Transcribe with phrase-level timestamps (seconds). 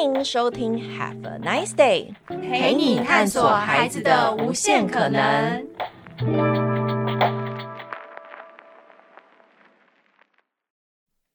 [0.00, 5.66] 欢迎收听 Have a Nice Day，陪你探索孩子的无限可能。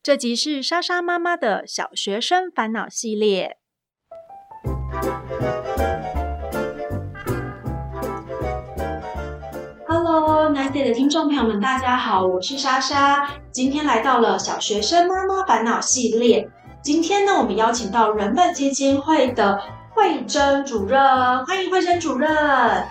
[0.02, 3.58] 这集是莎莎妈妈的小学生烦恼系列。
[9.86, 16.50] Hello，Nice Day 的听众朋友们，大家好，我是莎莎，今天来到了小学生妈妈烦恼系列。
[16.84, 19.58] 今天呢，我们邀请到人本基金会的
[19.92, 21.00] 慧珍主任，
[21.46, 22.30] 欢迎慧珍主任。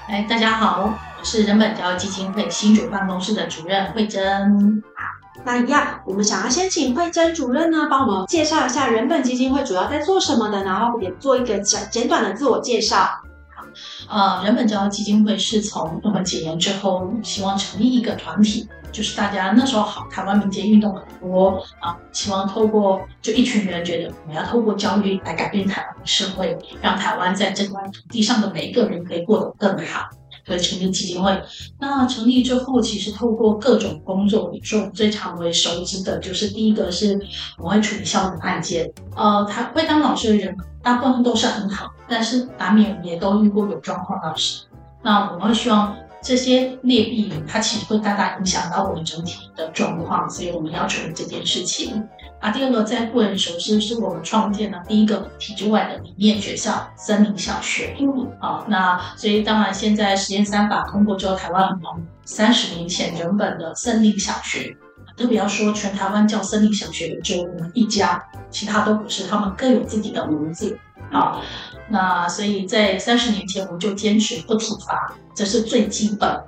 [0.09, 4.83] 哎，大家好，我是人本教育基金会新竹办公室的主任慧珍。
[4.97, 5.05] 好，
[5.45, 12.97] 那一样，我们想要先请慧珍主任呢，帮我们介绍一下人本基金会主要在做什么的，然后也做一个简简短的自我介绍。
[13.55, 13.67] 好，
[14.09, 18.67] 呃，人本教育基金会是从我们几年之后，希望成立一个团体。
[18.93, 30.09] 就是大家那时候好，台湾民间运动很多啊，希望透过就一群人觉得我们要透过教育来改变台湾的社会，让台湾在这块土地上的每一个人可以过得更好，
[30.47, 31.43] 所以成立基金会。
[31.81, 37.19] 那成立之后，其实透过各种工作，比如说我们最常为熟知的就是第一个是
[37.59, 44.65] 我会处理校园案件，呃，他会当老师的人大部分都是很好，但是难免也都遇过有状况老师，
[45.03, 45.97] 那我们会希望。
[46.23, 52.03] 这些劣币，它其实会大大影响到我们整体的状况，所以我们要处理这件事情。
[52.41, 57.97] 啊，第二个在个人熟知是我们创建的第一个体制外的理念学校——森林小学。
[58.01, 62.01] 嗯，好，那所以当然现在实验三法通过之后，台湾很忙。
[62.25, 64.77] 三十年前原本的森林小学，
[65.17, 70.79] 特别要说全台湾叫森林小学的只有我们一家，其他都不是，他们各有自己的名字。
[71.11, 71.43] 好。
[71.89, 76.41] 那所以在三十年前，我们就坚持不体罚，这是最基本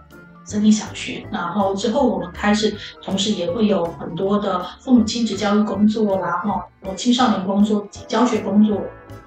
[0.46, 1.26] 森林小学。
[1.30, 8.80] 然后之后我们开始，同时也会有很多的父母亲职教育工作，然后有青少年工作、教学工作，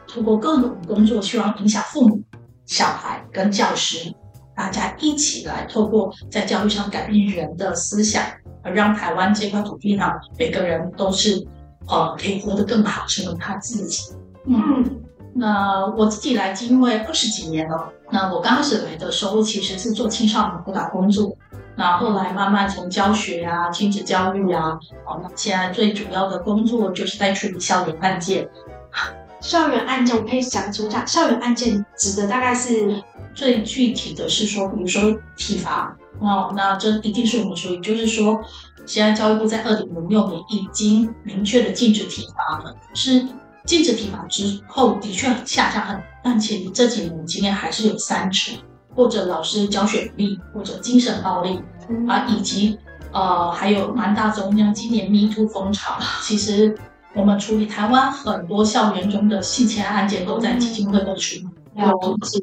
[0.07, 2.19] 通过各种工作，希望影响父母、
[2.65, 4.11] 小孩跟教师，
[4.55, 8.23] 大家一起来透过在教育上改变人的思想，
[8.63, 11.45] 而让台湾这块土地上每个人都是
[11.87, 14.15] 呃可以活得更好，成为他自己。
[14.45, 15.03] 嗯。
[15.37, 17.93] 那我自己来基金会二十几年了。
[18.09, 21.31] 那我刚开始来的时候，其实是做青少年辅导工作。
[21.75, 28.49] 那后来慢慢从教学啊、亲子教育啊，哦，那现在最主要的工作就是在处理校园案件。
[29.39, 33.03] 校园案件，我可以讲出一下，校园案件指的大概是
[33.35, 38.39] 最具体的是说，比如说体罚哦，那这一定是我们属于，就是说，
[38.87, 43.23] 现在教育部在二零零六年已经明确的禁止体罚了，是。
[43.67, 48.55] 禁止体罚之后，的确下降很，但其实这几年今天还是有三成，
[48.95, 51.59] 或者老师教学不力，或者精神暴力，
[52.07, 52.79] 啊，以及
[53.11, 56.75] 呃还有蛮大中央今年 Me Too 风潮，其实
[57.13, 61.47] 我们处理台湾很多校园中的性侵案件都在基金会的处理。
[61.75, 61.91] 了
[62.23, 62.39] 解，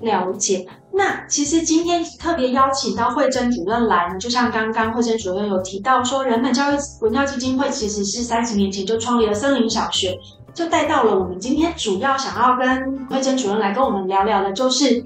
[0.00, 0.66] 了解。
[0.92, 10.16] 那其实今天特别邀请到慧珍主任来呢，就像刚刚慧珍主任有提到说，人本教育文教基金会其实是三十年前就创立了森林小学。
[10.58, 15.04] 就带到了我们今天主要想要跟慧珍主任来跟我们聊聊的，就是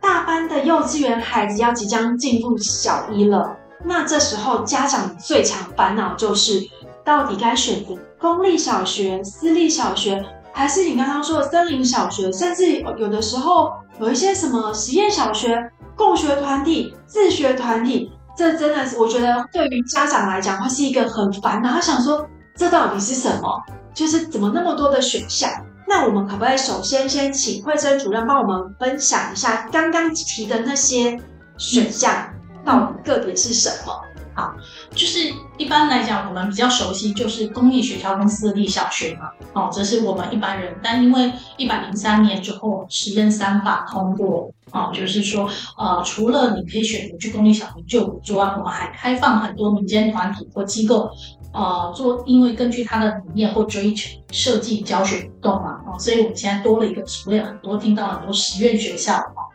[0.00, 3.56] 大班的幼稚园孩子要即将进入小一了。
[3.84, 6.62] 那这时候家长最常烦恼就是，
[7.04, 12.30] 到底该选择公立小学、私立小学，还是你刚刚说的森林小学？
[12.30, 21.72] 甚至有的时候有一些什么实验小学、共学团体、自学团体，这真的是我觉得对于家长来讲会是一个很烦恼。
[21.72, 22.24] 他想说，
[22.56, 23.60] 这到底是什么？
[23.94, 25.50] 就是怎么那么多的选项？
[25.86, 31.20] 那我们可不可以首先先请慧珍主任帮我们分享一下刚刚提的那些
[31.58, 32.28] 选项
[32.64, 34.03] 到底个别是什么？
[34.34, 34.52] 好，
[34.90, 39.30] 就是一般来讲，我们比较熟悉就是公立学校跟私立小学嘛。
[39.52, 40.76] 哦，这是我们一般人。
[40.82, 51.10] 但因为一百零三年之后实验三法通过，哦，就是说，呃，除了你可以选择去公立小学就读之外，我们还开放很多民间团体或机构。
[51.52, 59.46] 呃，做因为根据他的理念或追求设计教学活动嘛，哦，所以我们现在多了一个职位，很多听到很多实验学校哦。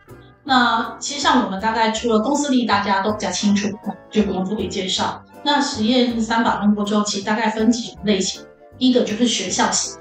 [0.44, 3.68] 那其实像我们大概除了公私立，大家都比较清楚，
[4.10, 5.22] 就不用特别介绍。
[5.42, 8.42] 那实验三法通过之后，其实大概分几种类型。
[8.78, 9.98] 第一个就是学校型，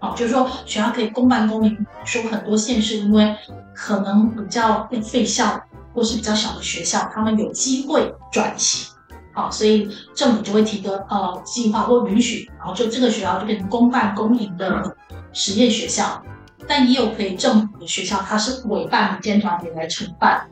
[0.00, 3.36] 哦，就是说学校可以公办公营，说很多县市因为
[3.74, 5.60] 可能比较被废校
[5.94, 8.90] 或是比较小的学校，他们有机会转型。
[9.34, 14.94] 好，所以政府就会提个呃计划或允许，然后就这个学校就变成公办公营的
[15.32, 16.22] 实验学校，
[16.68, 20.46] 但也有可以政府的学校，它是委办民间团体来承办，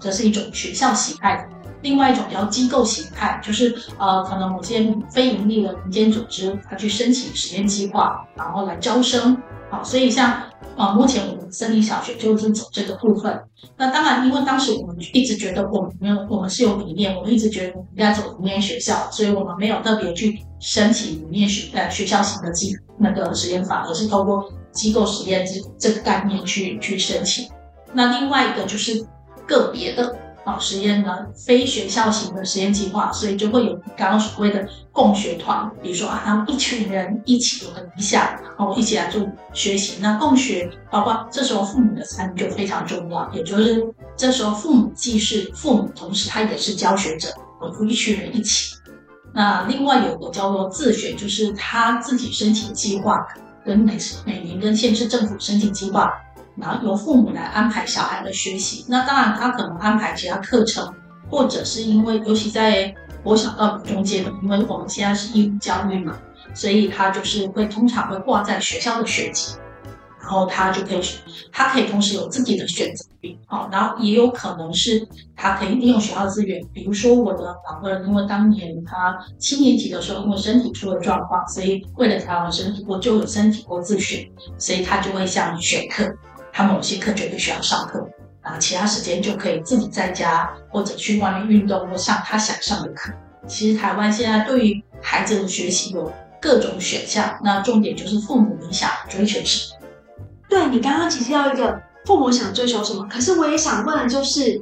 [0.00, 1.48] 这是一种学校形态。
[1.82, 9.36] 另外一种叫机构形态，就是呃可能某些非盈利的民间组织，它去申请实验计划，然后来招生，
[9.70, 10.42] 好，所以像
[10.76, 13.40] 啊，目前我们森林小学就是走这个部分。
[13.76, 27.50] 那当然，因为当时我们一直觉得我们没有，我们是有理念，我们一直觉得我们应该走理念学校，所以我们没有特别去申请理念学呃学校型的计那个实验法，而是透过机构实验这这个概念去去申请。
[27.92, 29.04] 那另外一个就是
[29.48, 30.16] 个别的。
[30.46, 38.22] 啊，实验呢，非学校型的实验计划，所以就会有刚刚所谓的共学团，比如说啊，他们一群人一起有个理想，
[38.56, 39.20] 然后一起来做
[39.52, 39.98] 学习。
[40.00, 43.84] 那共学，包括这时候父母的参与就非常重要，也就是
[44.16, 47.28] 这时候父母既是父母，同时他也是教学者，
[47.58, 48.76] 和一群人一起。
[49.34, 53.26] 那另外有个叫做自学，就是他自己申请计划，
[53.66, 56.12] 跟每每年跟县市政府申请计划。
[56.58, 60.90] 然后由父母来安排小孩的学习，那当然他可能安排其他课程，
[61.28, 66.16] 或者是因为尤其在国小到中阶的，因为我们现在是义务教育嘛，
[66.54, 69.54] 所以他就是会通常会挂在学校的学籍，
[70.26, 71.00] 然后他就可以，
[71.52, 75.06] 他可以同时有自己的选择权，好，然后也有可能是
[75.36, 84.28] 他可以利用学校资源，比如说我的老二，因为当年他七年级的时候因为身体出了状况，所以为了调养身体，我就有身体过自学，
[84.58, 86.12] 所以他就会像选课。
[86.52, 88.04] 他某些课绝对需要上课，
[88.42, 93.12] 然后，其他时间就可以自己在家或者去外面运动或上他想上的课。
[93.46, 99.75] 其实台湾现在对于孩子的学习有各种选项，那重点就是父母你想追求什么。
[100.56, 104.58] 对，你刚刚其实要一个父母想追求什么，可是我也想问的就是，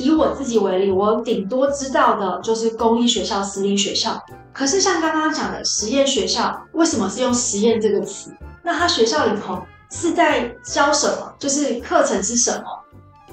[0.00, 4.20] 以我自己为例，我顶多知道的就是公立学校、私立学校。
[4.52, 8.34] 可是像刚刚讲的实验学校，为什么是用实验这个词？
[8.64, 9.62] 那他学校里头？
[9.92, 11.32] 是在教什么？
[11.38, 12.64] 就是课程是什么？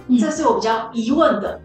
[0.08, 1.60] 嗯，这是我比较疑问的。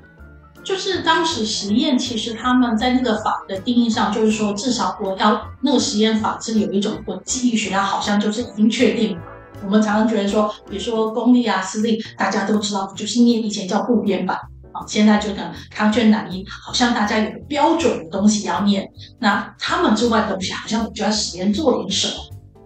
[0.65, 9.23] 就是当时实验，其实他们在那个法的定义上，就是说至少我要那个实验法是有一种我记忆学校好像就是已经确定了。
[9.65, 14.37] 我们常常觉得说，比如说公立啊、私立，大家都知道，就是念以前叫部编版
[14.73, 18.91] 啊，现在就可能康轩南音，好像大家有个标准的东西要念。
[19.19, 22.15] 那他们之外的东西，好像我就要实验做点什么。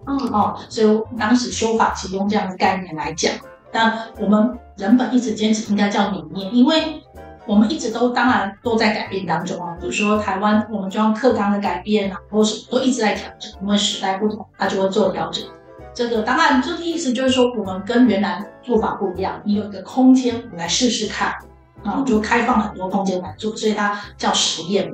[0.07, 3.31] 嗯哦，所以当时修法其实用这样的概念来讲，
[3.71, 7.01] 但我们人本一直坚持应该叫理念，因为
[7.45, 9.75] 我们一直都当然都在改变当中啊。
[9.81, 15.43] 比如说台湾，我们就用课纲的改变啊，或什么都一直在调整，因为时代不同，它就会做调整。
[15.97, 21.33] 这个当然，这个意思就是说，我们跟原来做法不一样，你有一个空间，我来试试看
[21.83, 24.87] 啊，就开放很多空间来做，所以它叫实验。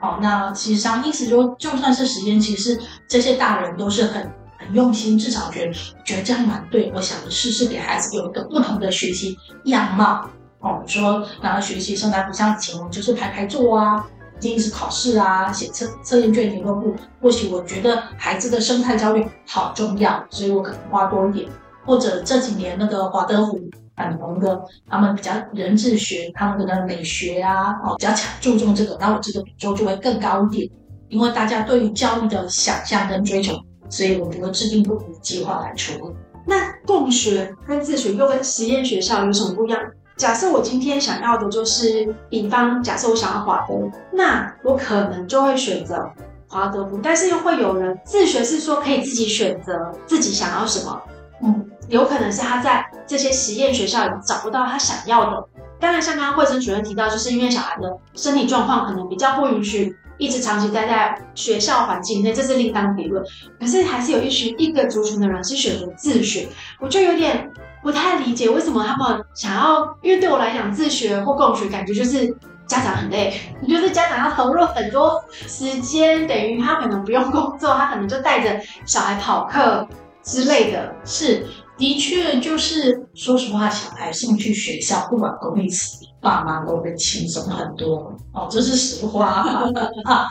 [0.00, 4.32] 好，那其实上意思就就算是实验，其实这些大人都是很。
[4.58, 5.72] 很用心，至少觉得
[6.02, 6.90] 觉得这样蛮对。
[6.94, 9.36] 我想试试给孩子有一个不同的学习
[9.66, 10.26] 样貌
[10.60, 10.82] 哦。
[10.86, 14.04] 说然后学习生态不像以前，我就是排排坐啊，
[14.38, 16.94] 一定是考试啊，写测测验卷、联络簿。
[17.20, 21.48] 或许我觉得孩子的生态教育好重要，所以我可能花多一点。
[21.84, 23.60] 或者这几年那个华德福
[23.96, 30.68] 很红的，他们比较人智学，他们的美学啊，哦比较强注重这个，那我这个比重就会更高一点，
[31.08, 33.54] 因为大家对于教育的想象跟追求。
[33.88, 36.12] 所以我觉得制定不同的计划来处理。
[36.44, 39.80] 那共学跟自学又跟实验学校有什么不一样？
[40.16, 43.74] 假设我今天想要的就是，比方假设我想要华德，
[44.12, 46.10] 那我可能就会选择
[46.48, 46.98] 华德福。
[47.02, 51.02] 但是又会有人自学是说可以自己选择自己想要什么，
[51.42, 55.48] 嗯，有可能是他在这些实验学校里找不到他想要的。
[55.78, 59.94] 当然，像刚刚惠珍主任提到，就是因为小孩的身体状况可能比较不允许。
[60.18, 63.22] 一直长期待在学校环境内，这是另当别论。
[63.60, 66.48] 可是还是有一群一个族群的人是选择自学，
[66.80, 67.50] 我就有点
[67.86, 69.96] 不太理解为什么他们想要。
[70.02, 72.26] 因为对我来讲，自学或共学感觉就是
[72.66, 73.32] 家长很累，
[73.68, 79.86] 就是家长要投入很多时间，等于他可能不用工作，他可能就带着小孩跑课
[80.24, 80.92] 之类的。
[81.04, 81.46] 是，
[81.78, 86.06] 的确就是说实话，小孩送去学校，不管公立私立。
[86.18, 90.26] 爸妈都会轻松很多哦，这是实话啊。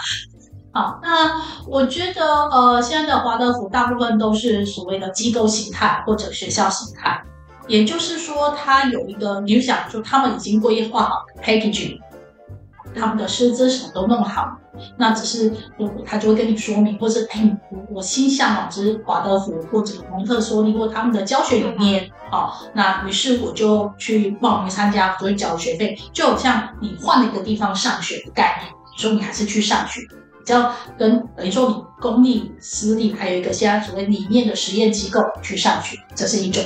[0.74, 7.24] 好，那我觉得呃，现在的华德福大部分都是所谓的机构形态或者学校形态，
[7.68, 12.00] 也就是说，他有一个，你就想说，他们已经规划好 packaging。
[12.98, 14.58] 他们的师资什么都弄好，
[14.98, 36.64] 那只是我他就会跟你说明，或是哎，我我心向往之华德福或者蒙特梭利或他们的教学理念，哦，那于是我就去报名参加，所以缴学费，就好像你换了一个地方上学的概念，所以你还是去上学，比较跟等于说你公立、私立还有一个现在所谓理念的实验机构去上学，这是一种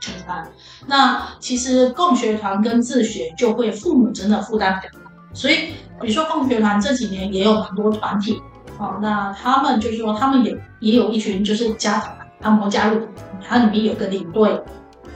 [0.00, 0.48] 承担。
[0.86, 5.10] 那其实共学团跟自学就会父母真的负担比较大。
[5.34, 8.40] 所以，比如说共学团这几年也有很多团体，
[8.78, 13.06] 哦，那他们就是说，他们也也有一群就是家长他们会加入，
[13.46, 14.60] 他里面有个领队，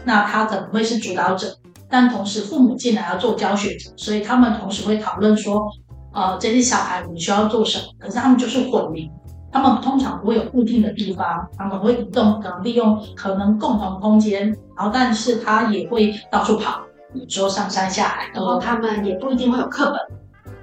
[0.05, 1.57] 那他可能会是主导者，
[1.89, 5.67] 但同时父母进来要做教学，所以他们同时会讨论说，
[6.13, 7.85] 呃，这些小孩你需要做什么？
[7.99, 9.11] 可是他们就是混龄，
[9.53, 16.81] 他们通常不会有固定的地方，他们会移动，可能利用可能共同空间，然后但是他也会到处跑，
[17.13, 20.19] 有时候上山下海，然后他们也不一定会有课本，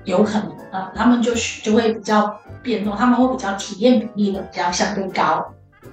[0.05, 1.31] 有可能啊，他们就
[1.63, 5.45] 就会比较变动，他们会比较体验比例的比较相对高。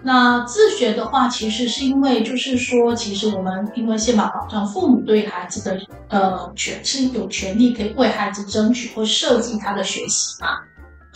[0.03, 10.49] 那自学的话，其实是因为就是说，其实我们因为宪法保障父母对孩子的呃权是有权利可以为孩子争取或设计他的学习嘛，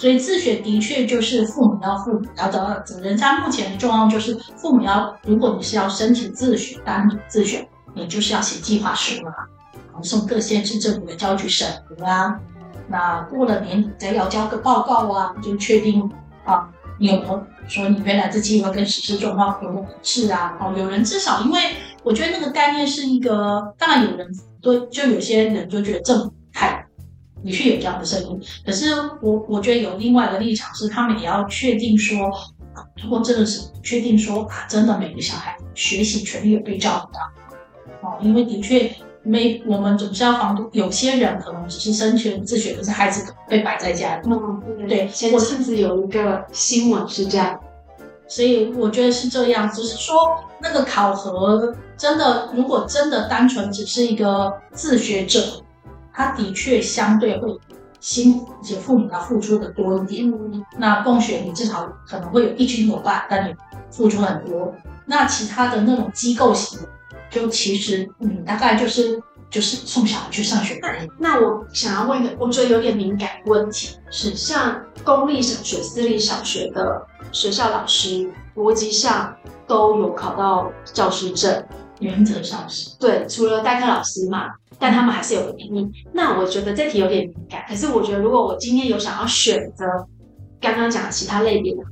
[0.00, 3.18] 所以自学的确就是父母要负要找到责任。
[3.18, 12.40] 像目前的状况就是父母要，如果你是要申请自学单自学，你就是要写计划书啊，然后送各县市政府的教育局审核啊，
[12.88, 16.10] 那过了年底再要交个报告啊，就确定
[16.46, 16.66] 啊。
[16.98, 20.56] 你有没有说你原来的计划跟实施状况有没有一致啊？
[20.58, 21.60] 哦，有人至少，因为
[22.02, 24.26] 我觉得那个概念是一个，当然有人
[24.62, 26.32] 对，就有些人就觉得政府，
[27.44, 28.40] 的确有这样的声音。
[28.64, 32.30] 可是我我觉得有另外一个立场是，他们也要确定说，
[33.02, 38.90] 如果真的是确定说啊，真的每个小孩学习权利有被照顾到，哦，因为的确。
[39.22, 40.66] 没，我们总是要防堵。
[40.72, 44.22] 有些人可能只是生前自学，可是孩子被摆在家里。
[44.30, 45.08] 嗯，对，对。
[45.08, 47.60] 前阵子有一个新闻是这样，
[48.26, 49.70] 所以我觉得是这样。
[49.70, 50.16] 只是说
[50.58, 55.62] 那个考核真的，如果真的单纯只是一个自学者，
[56.12, 57.58] 他的确相对会
[58.00, 60.30] 辛苦，而且父母要付出的多一点。
[60.30, 63.54] 嗯，那共学你至少可能会有一群伙伴，但你
[63.90, 64.74] 付出很多。
[65.06, 66.88] 那其他的那种机构型的。
[67.30, 71.08] 就其实，嗯，大概就是就是送小孩去上学而已。
[71.16, 79.32] 那我想要问一个，我觉得有点敏感问题，是像公立小学、私立小学的学校老师，逻辑上
[79.68, 81.64] 都有考到教师证，
[82.00, 82.98] 原则上是。
[82.98, 85.90] 对，除了代课老师嘛，但他们还是有个名义。
[86.12, 89.86] 那我觉得这题有点敏感，可是我觉得如果我今天有想要选择
[90.60, 91.82] 刚刚讲的其他类别的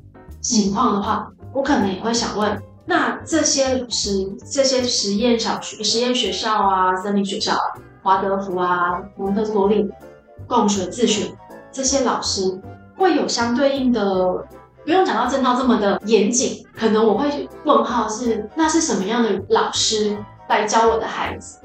[0.41, 2.61] 情况的话，我可能也会想问。
[2.85, 7.55] 那这些实，这些实验小学、实验学校啊、森林学校、
[8.03, 9.87] 华德福啊、蒙特梭利、
[10.47, 11.31] 共学自学，
[11.71, 12.59] 这些老师
[12.97, 14.47] 会有相对应的，
[14.89, 20.17] 不用讲到正到这么的严谨，可能我会问号是，那是什么样的老师
[20.49, 21.61] 来教我的孩子？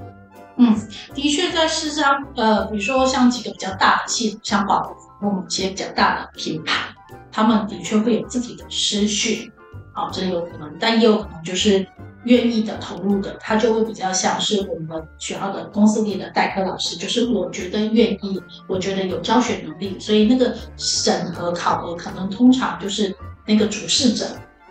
[0.58, 0.76] 嗯，
[1.16, 6.90] 的确，在市上，呃，比如说像几个比较大的系，像华德福，我们一些比较大的品牌，
[7.32, 9.50] 他们的确会有自己的师训。
[9.94, 11.88] 好，这有可能，但也有可能就是
[12.26, 23.14] 愿意的投入的，他就会比较像是我们学校的公司里的代课老师，就是我觉得愿意，我觉得有教学能力，所以那个审核考核可能通常就是
[23.46, 24.26] 那个主事者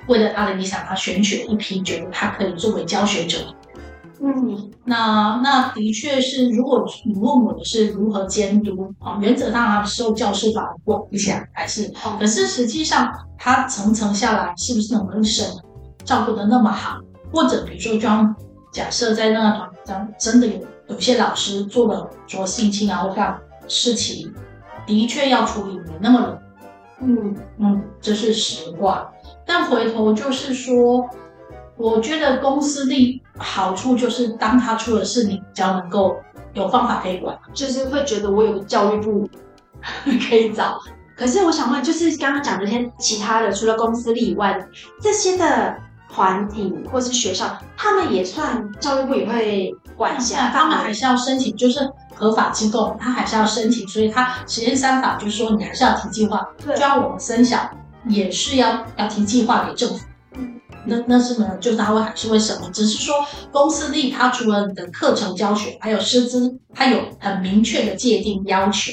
[0.09, 3.39] 为了他的理想，他选取了一批觉得他可以作为教学者。
[4.25, 15.45] 嗯，那那的确是，如果你问我的是如何监督啊，原则上他受教师法管一下还是，可是实际上他层层下来是不是能够审
[16.05, 16.99] 照顾的那么好？
[17.33, 18.35] 或者比如说，装
[18.73, 24.33] 假设在那个团上真的有有些老师做了说性侵啊或干事情，
[24.87, 26.39] 的确要处理没那么容易。
[27.05, 29.11] 嗯嗯，这是实话。
[29.47, 31.09] 但回头就是说。
[31.79, 36.15] 我觉得公私立好处就是，当他出了事，你比较能够
[36.53, 39.29] 有方法可以管，就是会觉得我有个教育部
[40.29, 40.79] 可以找。
[41.17, 44.69] 可是我想问，就是刚刚讲这些其他的，除了公司力以外的
[45.01, 45.77] 这些的
[46.13, 53.89] 团体或是学校，他们也算教育部也会管辖，他们还是要申请，就是合法机构，他还是要申请。
[53.89, 57.71] 所以他实验三法就是说，你还是要提计划，就像我们生小
[58.07, 60.05] 也是要要提计划给政府。
[60.85, 63.15] 那那是呢，就是他会还是会什么，只是说
[63.53, 68.91] 公司立它除了你的课程教学，还有师资，它有很明确的界定要求。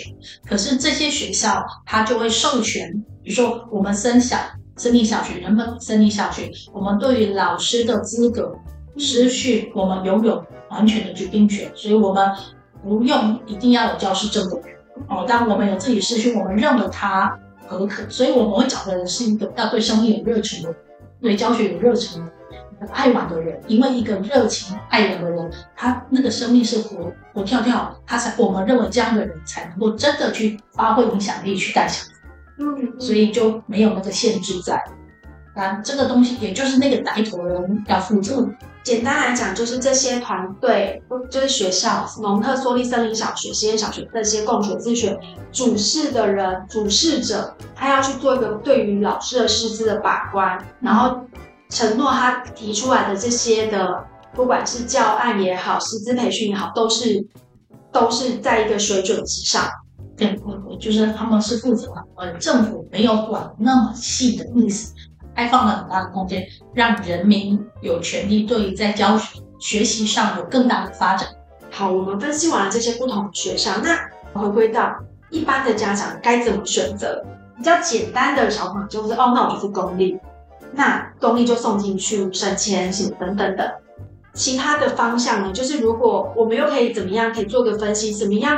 [0.47, 4.37] 可是这些学校它就会授权，比如说我们森小
[4.79, 8.57] 森林小学、人本森林小学，我们对于老师的资格、
[8.97, 12.25] 失去，我们拥有完全的决定权，所以我们
[12.81, 14.77] 不用一定要有教师证的人
[15.09, 15.25] 哦。
[15.27, 20.77] 当我们有自己失去，我们认为他合格，所以我们会找的人是一个要对生命有热忱的人。
[21.21, 22.25] 对教学有热忱、
[22.93, 32.18] 爱玩的人，因为一个热情爱玩的人，他那个生命是活活跳跳，他才我们认为这样的人才能够真的去发挥影响力，去带小孩。
[32.59, 34.83] 嗯，所以就没有那个限制在。
[35.55, 38.47] 啊，这个东西也就是那个带头人要负责。
[38.81, 45.19] 简单来讲，就是这些团队，就是学校，蒙特梭利森林小学、实验小学这些共学自学
[45.51, 51.19] 主事的人、主事者，他要去做一个对于老师的师资的把关，然后
[51.69, 57.27] 承诺他提出来的这些的，不管是教案也好，师资培训也好，都是
[57.91, 59.67] 都是在一个水准之上。
[60.15, 60.39] 对，
[60.79, 64.93] 就是他们是负责的，呃，政府没有管那么细的意思，
[65.35, 71.27] 开放了很大的空间，让人民有权利对于在教学学习上有更大的发展。
[71.69, 73.99] 好，我们分析完了这些不同的学校，那
[74.33, 74.95] 回归到
[75.29, 77.23] 一般的家长该怎么选择？
[77.57, 80.17] 比较简单的小朋友就是哦，那我就是公立，
[80.71, 83.79] 那公立就送进去省钱什么等等的。
[84.33, 88.57] 其他的方向呢，就是如果我们又可以怎么样，可以做个分析，怎么样？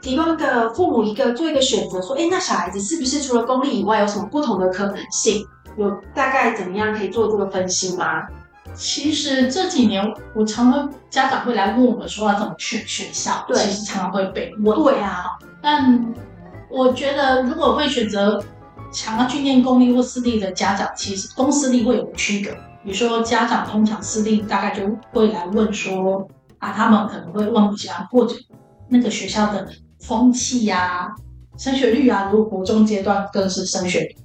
[0.00, 5.46] 提供一个父母一个做一个选择，说，哎，那小孩子是不是除了公立以外有什么不同的可能性？
[5.76, 8.26] 有大概怎么样可以做这个分析吗？
[8.74, 10.04] 其实这几年
[10.34, 14.76] 我常常家长会来问我们说要怎么选学校，对，其实常常会被问。
[14.76, 16.12] 对啊，但
[16.68, 18.42] 我觉得如果会选择
[18.92, 22.50] 想要去念公立或私立的家长，其实公私立会有区隔。
[22.82, 26.26] 比如说家长通常私立大概就会来问说，
[26.58, 28.34] 啊，他们可能会问一下，或者
[28.88, 29.68] 那个学校的。
[30.00, 31.08] 风气呀、啊，
[31.58, 34.16] 升学率啊，如果国中阶段更是升学率。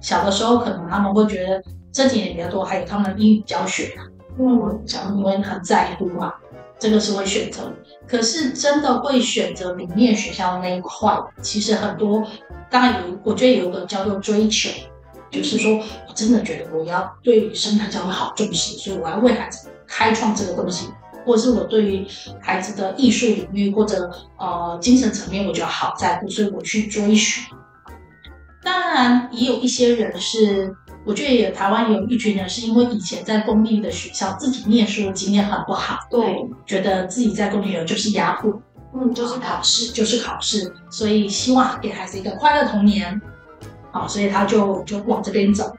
[0.00, 4.04] 小的时候可能他们会觉得这几年比较多，还有他们的英语教学啊，
[4.38, 6.32] 嗯，讲因为很在乎嘛，
[6.78, 7.72] 这个是会选择。
[8.06, 12.26] 可是真的会选择里面学校那一块，其实很多，
[12.70, 14.70] 当然有，我觉得有个叫做追求，
[15.30, 20.88] 就是说我真的觉得我要对生态教育好重视，所以我要为孩子开创这个东西。
[21.28, 22.06] 或者是我对于
[22.40, 27.44] 孩子的艺术领域或者呃精神层面，我觉得好在乎，所以我去追寻。
[28.64, 38.50] 当然，也有一些人是，我觉得也台湾有一群人是因为以前在公立的学校自己念书的经验很不好，对，觉得自己在公立有就是压迫，
[38.94, 43.20] 嗯，就是考试，就是考试，所以希望给孩子一个快乐童年，
[43.92, 45.70] 好，所以他就就往这边走，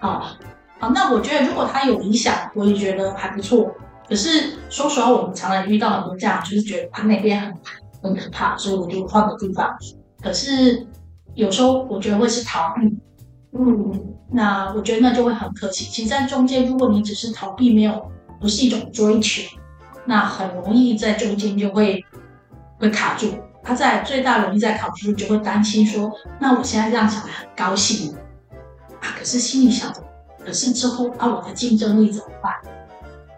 [0.00, 0.36] 好，
[0.78, 3.74] 好，那我觉得如果他有理想，我也觉得还不错。
[4.08, 7.54] 可是说实话，我们常常遇到很多家长，就是觉得他那边很
[8.02, 9.76] 很可怕，所以我就换个地方。
[10.22, 10.86] 可是
[11.34, 12.98] 有时候我觉得会是逃避，
[13.52, 15.84] 嗯，那我觉得那就会很可惜。
[15.84, 19.42] 其实，在中间，如果你只是逃避，没有不是一种追求，
[20.06, 22.02] 那很容易在中间就会
[22.78, 23.32] 会卡住。
[23.62, 28.16] 他在最大容易在考试就会担心说，那我现在让小孩很高兴
[29.00, 30.02] 啊，可是心里想着，
[30.42, 32.54] 可是之后啊，我的竞争力怎么办？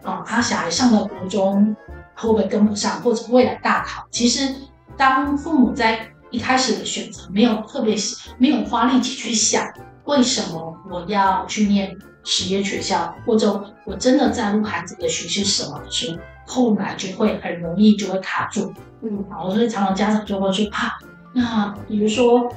[0.03, 1.75] 哦，他小孩上了国中
[2.15, 4.05] 会不会跟不上，或者未来大考？
[4.11, 4.53] 其实，
[4.97, 7.95] 当父母在一开始的选择没有特别
[8.37, 9.65] 没有花力气去想，
[10.05, 16.11] 为什么我要去念实验学校，或者我真的在乎孩子的学习什么的时
[16.47, 18.73] 候，后来就会很容易就会卡住。
[19.01, 20.93] 嗯，好，所以常常家长就会说啊，
[21.33, 22.47] 那比如说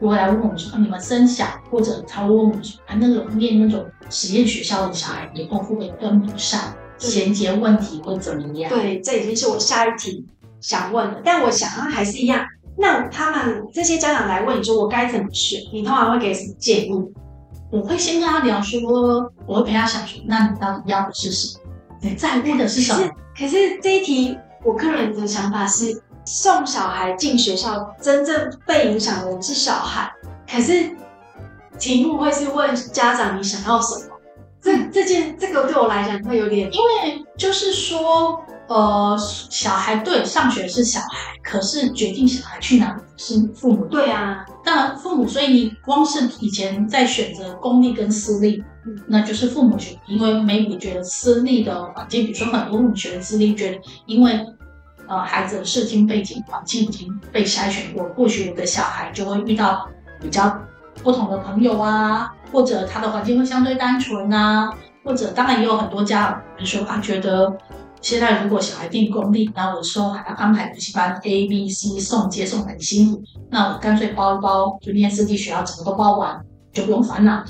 [0.00, 6.60] 我来问我们说，你们生小，或者他会问我们说，啊，那种念那种实验学校的小孩以后会不会跟不上？
[7.08, 8.70] 衔接问题会怎么样？
[8.70, 10.26] 对，这已经是我下一题
[10.60, 11.20] 想问的。
[11.24, 12.44] 但我想要，还是一样。
[12.76, 16.90] 那他们这些家长来问你说我该怎么选，你通常会给什么建议？
[17.70, 18.80] 我会先跟他聊说，
[19.46, 21.64] 我会陪他想说，那你到底要的是什么？
[22.00, 23.08] 你在乎的是什么？
[23.36, 30.12] 可是这一题，我个人的想法是，送小孩进学校，真正被影响的人是小孩。
[30.48, 30.96] 可是
[31.78, 34.13] 题目会是问家长，你想要什么？
[34.64, 39.14] 这这件这个对我来讲会有点，因为就是说，呃，
[39.50, 41.06] 小孩对上学是小孩，
[41.42, 43.84] 可是决定小孩去哪里是父母。
[43.84, 54.40] 对啊，当然父母，所以你光是以前在选择公立跟私立，嗯，那就是父母选，因为 maybe 觉得私立的环境，比如说很多父母选私立，觉得因为
[55.06, 59.86] 呃孩子的社经背景环境已经被筛选过，或许有的小孩就会遇到
[60.22, 60.58] 比较
[61.02, 62.30] 不同的朋友啊。
[62.52, 64.70] 或者他的环境会相对单纯啊，
[65.02, 67.52] 或者当然也有很多家长，比如说他觉得
[68.00, 76.40] 现在如果小孩定公立，那我说还要安排补习班 A、B、C 送接送很辛苦，那我干脆包一包，就念私立学校，整个都包完，
[76.72, 77.42] 就不用烦恼。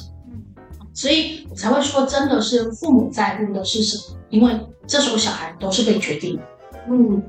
[0.94, 4.16] 所以我才会说，真的是父母在乎的是什么？
[4.30, 6.40] 因为这时候小孩都是被决定。
[6.88, 7.22] 嗯，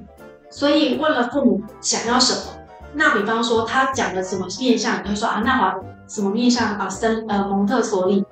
[0.50, 2.54] 所以问了父母想要什么，
[2.94, 5.74] 那比方说他讲的什么面向，你会说啊，那好。
[6.08, 6.90] 什么面向啊？
[6.90, 8.24] 森呃蒙特梭利，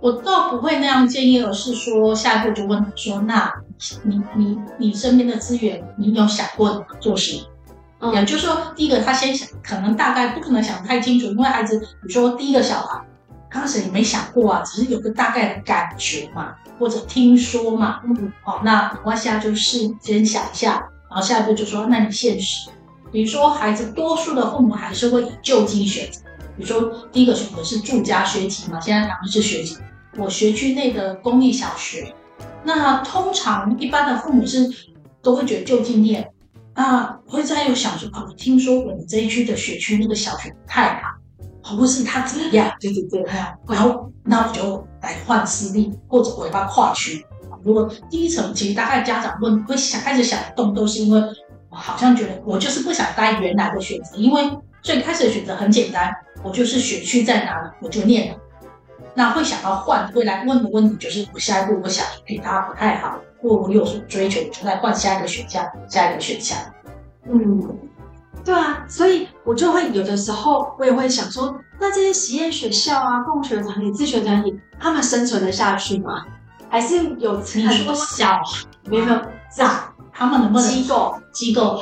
[0.00, 3.52] 我倒不会那样建议，而是说下一步就问他说：“那
[4.02, 7.46] 你你你身边的资源，你有想过做什么？”
[8.00, 13.00] 嗯，也就是说，第一个他先想，可能大概不可能想太清楚，因为孩子，比如说第一个小孩，
[13.48, 18.00] 刚开始也没想过啊，只是有个大概的感觉嘛，或者听说嘛。
[18.04, 20.72] 嗯，好，那我现在就是先想一下，
[21.08, 22.68] 然后下一步就说：“那你现实，
[23.10, 26.20] 比如说孩子，多数的父母还是会以就近选择。”
[26.56, 29.76] 比如说，第一个选择是住家学籍嘛，现在讲的是学籍。
[30.16, 32.14] 我学区内的公立小学，
[32.62, 34.70] 那通常一般的父母是
[35.20, 36.30] 都会觉得就近念，
[36.76, 41.02] 那会再有想说啊，我听说我们这一区的学区那个小学不太
[41.62, 43.24] 好，或是他怎么样，对对对，
[43.66, 47.26] 然后那我就来换私立，或者我要跨区。
[47.64, 51.20] 如果第一层，其实大概家长问会想开始想动，都是因为
[51.70, 54.42] 我好像觉得我就是不想待原来的选择，因为
[54.80, 58.38] 最开始的选择很简单，我就是选区在哪里我就念了。
[59.14, 66.58] 那会想要换，未来问的问题就是我下一步我想给他不太好，或我有所追求，就再换下一个选项，下一个选项。
[67.26, 67.78] 嗯，
[68.44, 76.24] 对啊，所以我就会有的时候我也会想说，那这些实验学校啊、共学团体、自学团体，他们生存得下去吗？
[76.68, 78.40] 还是有很多小
[78.86, 79.06] 没有
[79.56, 81.80] 大，他们能不能机构机构？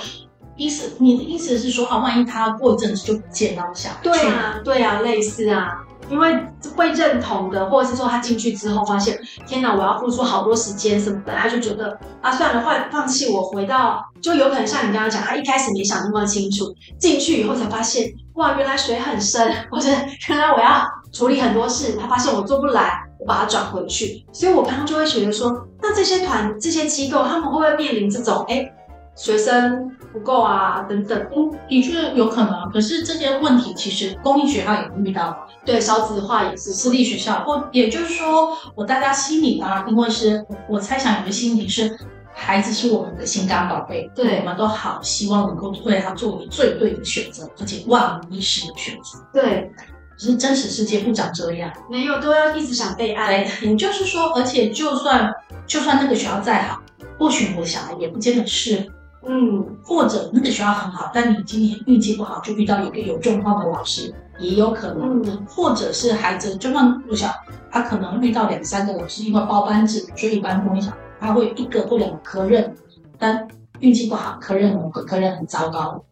[0.56, 4.60] 意思你的意思是说啊，万一他过一阵子就不见了，想对啊。
[4.64, 6.38] 对啊，类似啊，因为
[6.76, 19.88] 会认同的，或者是说他进去之后发现，天哪，我要付出好多时间什么的，他就觉得啊，算了，换放弃，我回到就有可能像你刚刚讲，他一开始没想那么清楚，进去以后才发现，哇，原来水很深，或者
[20.28, 23.08] 原来我要处理很多事，他发现我做不来。
[23.18, 28.68] 我把它转回去，所以我刚刚就会觉得说，那这些团、这些机构，他们会不会面临这种，哎，
[29.14, 31.18] 学生不够啊，等等？
[31.34, 32.70] 嗯，的确有可能。
[32.70, 41.98] 可是这些问题其实公立学校也会遇到，对，少子化也是私立学校，或也就是说，我大家心里啊，因为是我猜想有个心理是，
[42.34, 49.70] 孩子是我们的心肝宝贝，对，我们都好希望能够为他做为最对的选择，而且万无一失的选择，对。
[50.14, 53.42] 可是真实世界不长这样，没有，都要一直想被爱。
[53.42, 55.32] 对，也就是说，而且就算
[55.66, 56.80] 就算那个学校再好，
[57.18, 58.91] 或许我的小孩也不见得是，
[59.24, 65.22] 嗯，或者那个学校很好，但你今年运气不好，就遇到一个有状况的老师，也有可能。
[65.22, 67.28] 嗯，或者是孩子就算不小，
[67.70, 72.74] 他可能遇到两三个老师，因为包班制，所以一般公立小他会一个或两个科任，
[73.16, 73.46] 但
[73.78, 76.04] 运气不好，科任某个科任很糟糕。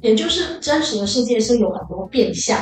[0.00, 2.58] 也就是真实的世界是有很多变相。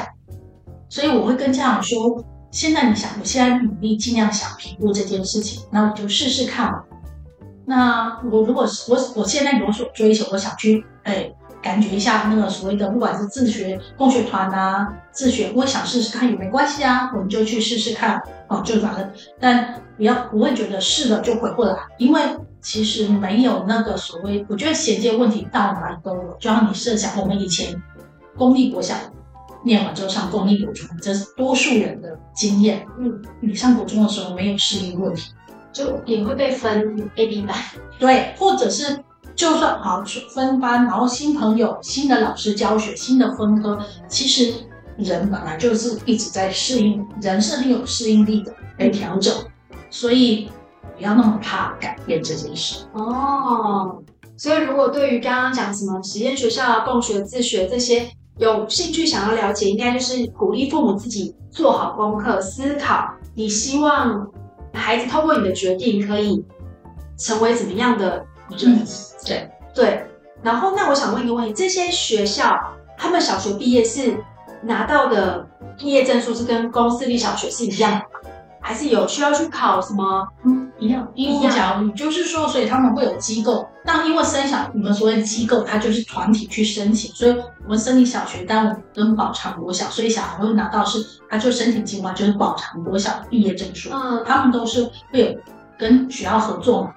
[0.88, 6.72] 所以我会跟家长说，现在你想，我现在努力尽量想评估这件事情，那我就试试看。
[7.64, 11.30] 那我如果是我我现在有所追求，我想去哎
[11.62, 22.20] 感觉一下那个所谓的不管是自学共学团啊，自学，我想试试看也没关系啊，我们就去试试看哦，就反正但不要不会觉得试了就回不来，因为
[22.60, 27.80] 其实没有那个所谓，我觉得衔接问题到哪里都有，就像你设想我们以前
[28.36, 28.94] 公立国小。
[29.64, 32.84] 念完之后上公立国中，这是多数人的经验。
[32.98, 35.30] 嗯，你上国中的时候没有适应问题，
[35.72, 37.56] 就也会被分 A、B 班。
[37.98, 39.02] 对，或者是
[39.34, 40.02] 就算好
[40.34, 44.52] 分班，然后新朋友、新的老师教学、新的分科，其实
[44.96, 49.34] 人本来就是一直在适应，人是很有适应力的，来调整。
[49.90, 50.50] 所以
[50.96, 52.84] 不要那么怕改变这件事。
[52.92, 54.02] 哦，
[54.36, 58.10] 所以如果对于刚刚讲什么实验学校、共学、自学这些。
[58.38, 64.26] 有兴趣想要了解，应该就是鼓励父母自己做好功课，思考你希望
[64.72, 66.44] 孩子透过你的决定可以
[67.16, 68.24] 成为怎么样的
[68.58, 68.74] 人。
[68.74, 68.86] 嗯、
[69.24, 70.06] 对对。
[70.42, 72.58] 然后，那我想问一个问题：这些学校
[72.98, 74.16] 他们小学毕业是
[74.62, 75.46] 拿到的
[75.78, 78.04] 毕业证书是跟公私立小学是一样的吗？
[78.72, 80.26] 还是有需要去考什么？
[80.46, 83.68] 嗯，一样，义务教育，就是说，所以他们会有机构。
[83.84, 93.90] 那因为生小，你们所谓机构，它就是团体去申请，所以我们森林小学但我们跟宝长国小，所以小孩会拿到是，他就申请计划就是宝长国小的毕业证书。
[93.92, 95.36] 嗯，他们都是会有
[95.78, 96.94] 跟学校合作嘛。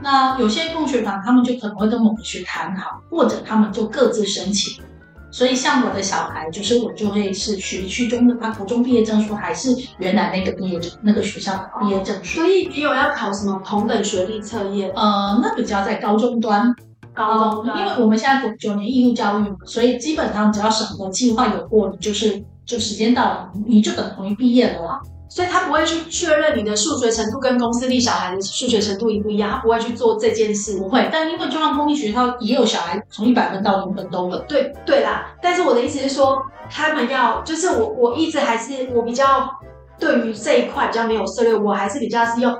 [0.00, 4.82] 那有些共学团，他们就可能会跟某个学谈好，或者他们就各自申请。
[5.30, 12.40] 所以，像我的小孩，就是我就会是学区中的，他国中毕业证书还是原来那个毕业证，那个学校的毕业证书。
[12.40, 14.90] 所以你有要考什么同等学历测验？
[14.96, 16.74] 呃，那比较在高中端，
[17.12, 25.00] 高中端，因为我们现在九年义务教育，所以基本上只要审核计划有过，你就是就时间到了，你就等同于毕业了。
[25.28, 30.78] 所以他不会去确认你的数学程度跟公司立小孩的数学程度一不一样，他不会去做这件事。
[30.78, 34.38] 不会，但因为就像公立学校也有小孩从一百分到零分都有。
[34.48, 39.50] 对对啦，但是我的意思是说，他们要就是我我一直还是我比较
[39.98, 42.58] 对于这一块比较没有涉猎，我还是比较是用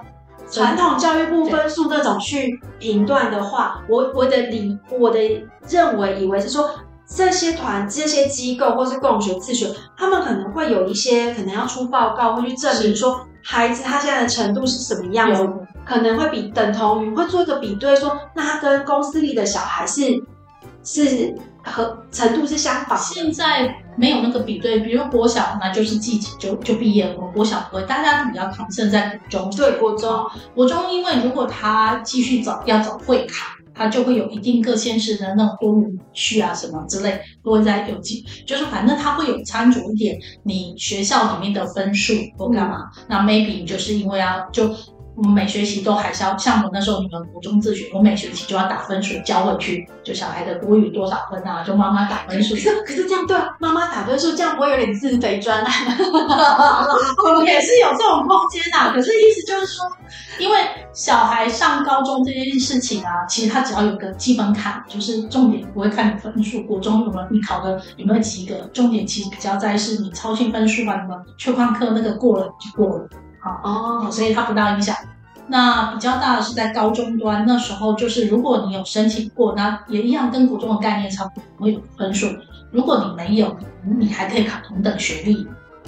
[0.51, 5.19] 传统教育部分数那种去评断的话，我我的理我的
[5.69, 6.69] 认为以为是说。
[7.09, 9.67] 这些团、这些机构或是共学、自学，
[9.97, 15.49] 他们可能会有一些可能要出报告，会去证明说孩子他现在的程度是什么样子，
[15.87, 20.23] 可能会比等同于会做一个比对说，说那他跟公司里的小孩是
[20.85, 22.99] 是和程度是相仿。
[22.99, 29.51] 现在没有那个比对，比如国小那就是季节就就毕业了，我们国小不会，大家比较抗胜在国中。
[29.57, 33.47] 对，国中，国中因为如果他继续找要找会考，
[33.79, 44.75] 他就会有一定各县市的那种多语序啊什么之类，落在有机，就是反正他会有掺杂一点你学校里面的分数或干嘛，那 maybe 就是因为要就。
[45.19, 52.55] 我们每学期都还是要，像我那时候你们国中自学，我每学期就要打分数交回去，就小孩的国语多少分啊，就妈妈打分数。
[52.55, 55.73] 可是可是这样对，妈妈打分数这样不会有点自肥专啊？
[57.45, 59.85] 也是有这种空间的，可是意思就是说，
[60.39, 60.57] 因为
[60.93, 73.09] 小孩上高中这件事情啊，其实他只要有个基本卡，就是重点不会看你分数，国中有没有你考的有没有及格，重点其实比较在是你操心分数啊，什么缺旷课那个过了就过了。
[73.43, 74.95] 哦，所以它不大影响。
[75.51, 82.27] 那比较大的是在高中端，那时候就是如果你有申请过，那也一样跟国中的概念差不多，会有分数。
[82.71, 83.57] 如果你没有，
[83.99, 85.47] 你还可以考同等学历。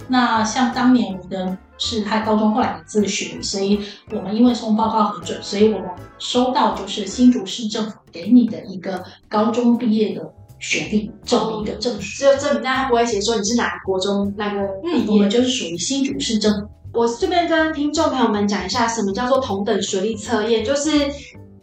[0.08, 3.78] 那像当年我的是他高中后来的自学，所以
[4.12, 15.04] 我们因为送报告核准，所以我们收到就是新竹市政府给你的一个高中毕业的学历证明的证书，只有证明，但他不会写说你是哪个国中那个毕业。
[15.06, 16.66] 我们就是属于新竹市政府。
[16.92, 20.64] 我顺便跟听众朋友们讲一下，什么叫做同等学历测验？
[20.64, 20.90] 就是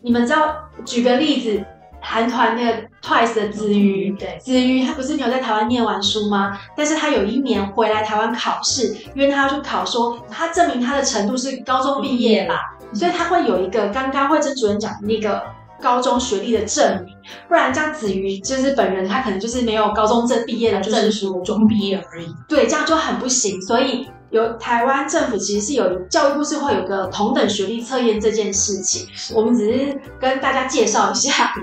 [0.01, 1.63] 你们知道，举个例子，
[1.99, 6.57] 韩团那个 Twice 的子瑜，对，子瑜他不是没有在台湾念完书吗？
[6.77, 12.61] 但是他有一年回来台湾考试，因为他要去考说，他证明他的程度是高中毕业啦，
[12.93, 15.43] 所以他会有一个刚刚惠珍主任讲的那个
[15.81, 17.13] 高中学历的证明，
[17.49, 24.07] 不然这样子瑜就是本人他可能就是没有高中证毕业的证书，中毕业而已，对，这样就很不行，所以。
[24.29, 31.53] 有台湾政府其实是有教育部是会有个同等学历测验这件事情，我们只是跟大家介绍一下。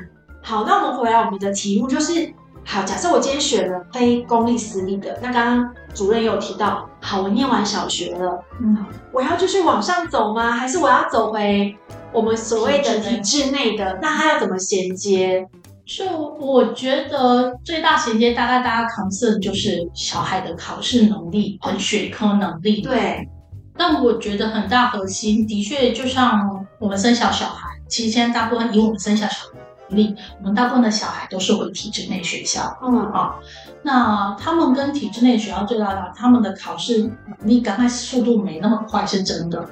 [0.42, 2.32] 好，那我们回来我们的题目就是，
[2.64, 10.52] 好，假设我今天选了非公立私立的，那刚刚主任也有提到，好，我念完小学了，嗯，我要继续往上走吗？
[10.52, 11.76] 还是我要走回
[12.12, 13.98] 我们所谓的体制内的？
[14.00, 15.48] 那它要怎么衔接？
[15.86, 16.06] 就
[16.40, 22.80] 我觉得最大衔接，大概大家 concern 就是小孩的考试能力和学科能力。
[22.80, 23.28] 对，
[23.76, 29.58] 但我觉得很大核心的确，就像我们生小小孩，其实现在大部分以我们生小小孩
[29.90, 32.74] 为例，我们大部分的小孩都是回体制内学校。
[32.82, 33.34] 嗯啊，
[33.82, 37.12] 那他们跟体制内学校最大的，他们的考试能
[37.46, 39.68] 力刚开始速度没那么快，是真的，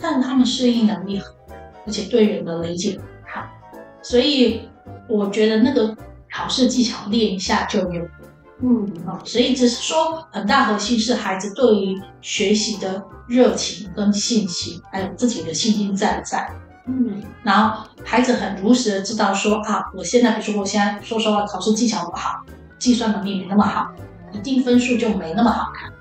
[0.00, 1.32] 但他们适应能力很，
[1.84, 3.44] 而且对人的理解很好，
[4.02, 4.68] 所以。
[5.08, 5.96] 我觉得那个
[6.30, 8.02] 考试技巧练一下就有，
[8.62, 16.50] 嗯啊，所以只是说很大核心是孩子对于学习的热情跟信心，还有自己的信心在不在，
[16.86, 22.40] 嗯，然后孩子很如实的知道说啊，我现在比如说我现在说实话考试技巧不好，
[22.78, 23.92] 计算能力没那么好，
[24.32, 25.92] 一定分数就没那么好看。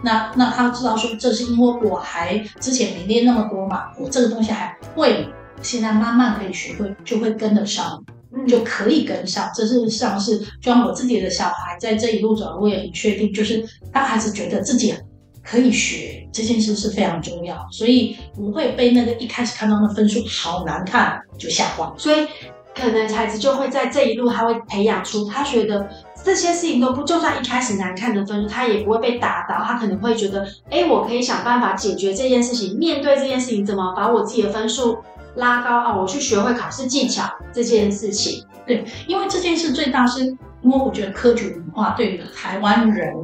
[0.00, 5.28] 那那他知道说这是因为我还之前没练那么多嘛，我这个东西还会，
[5.60, 8.02] 现在慢慢可以学会，就会跟得上。
[8.46, 14.94] 就可以跟上，这是像是，就像我自己的小孩在这一路走，我也很确定，就是当孩子觉得自己
[15.42, 21.90] 可以学这件事是非常重要，所以不会被那个一开始看到的分数好难看就吓坏。
[21.96, 22.26] 所以
[22.74, 25.88] 可能孩子就会在这一路，他会培养出他觉得
[26.22, 34.98] 这些事情都不，就算一开始难看的分数，他也不会被打倒，他可能会觉得，哎，我可以想办法解决这件事情，面对这件事情，怎么把我自己的分数。
[35.38, 35.96] 拉高啊！
[35.96, 40.24] 我去学会考试技巧这件事情，对，因为这件事最大是，
[40.62, 43.14] 因为我觉得科举文化对于台湾人、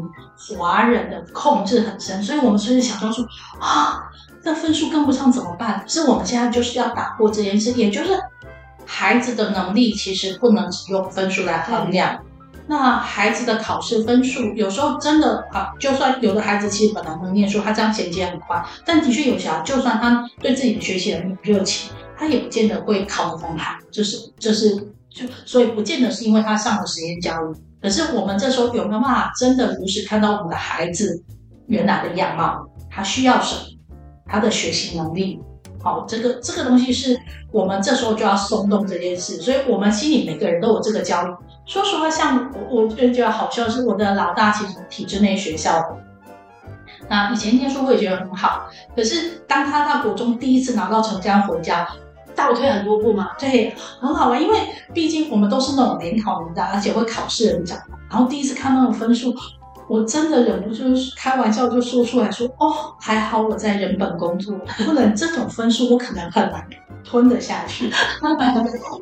[0.57, 3.24] 华人的控制很深，所以我们甚至想说说
[3.61, 4.05] 啊，
[4.42, 5.85] 那分数跟不上怎么办？
[5.87, 8.18] 是我们现在就是要打破这件事，也就是
[8.87, 12.20] 孩子的能力其实不能只用分数来衡量。
[12.66, 21.92] 那孩子的考试分数有时候真的啊，就算有的孩子其实本来能念书，他这样衔接很快，但的确有些，就算他对自己的学习很有热情。
[22.16, 24.77] 他也不见得会考得很好，就是就是
[25.11, 27.55] 就所以不见得是因为他上了实验教育。
[27.83, 31.22] 可是我们这时候有没有办法真的如实看到我们的孩子
[31.66, 32.66] 原来的样貌？
[32.90, 33.79] 他需要什么？
[34.27, 35.38] 他的学习能力？
[35.83, 37.14] 好，这个这个东西是
[37.53, 39.37] 我们这时候就要松动这件事。
[39.37, 41.35] 所以我们心里每个人都有这个焦虑。
[41.66, 45.96] 说实话，像我我就觉得好笑是我的老大其实体制内学校的，
[47.11, 51.87] 那以前念书会觉得很好，可是当他到国中第一次拿到成绩回家。
[52.35, 54.59] 倒退很多步嘛，对，很好玩，因为
[54.92, 57.79] 毕竟我们都是那种联考人的，而且会考试人长。
[58.11, 59.35] 然后第一次看那种分数，
[59.88, 60.85] 我真的忍不住
[61.16, 66.66] 开玩笑就说出来说：“哦，还好我在人本工作，不然这种分数我可能很难
[67.05, 67.90] 吞得下去。”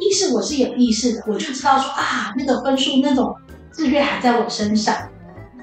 [0.01, 3.35] 意识我是有意识的，我就知道说啊，那个分数那种
[3.73, 4.95] 制约还在我身上。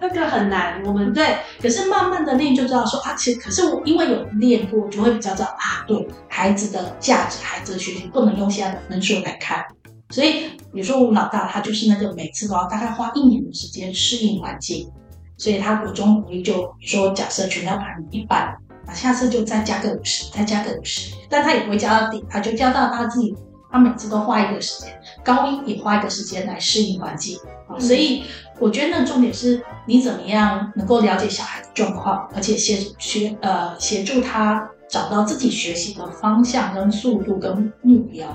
[0.01, 0.81] 那个很难。
[0.83, 9.65] 我们对，可是慢慢的练就知道说啊，其实可是我因为有练过，就会比较知道啊，对孩子的价值、孩子的学习不能用现在的分数来看。
[10.12, 14.89] 所以比如说我们老大，他就是那个每次都要大概花一年的时间适应环境，
[15.38, 18.55] 所以他国中努力就说，假设全校排名一百，
[18.88, 23.35] 那下次就再加个五十，再加个五十，但他也不会加到底，他就加到他自己。
[23.71, 27.38] 他每次都花一个时间，高一也花一个时间来适应环境，
[27.69, 28.23] 嗯，所以
[28.60, 38.27] 我觉得那重点是你怎么样能够了解小孩的状况，而且协学呃协助他找到自己学习的方向跟速度跟目标。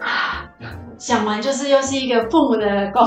[0.00, 0.48] 啊，
[0.96, 3.04] 讲完就是又是一个父母的工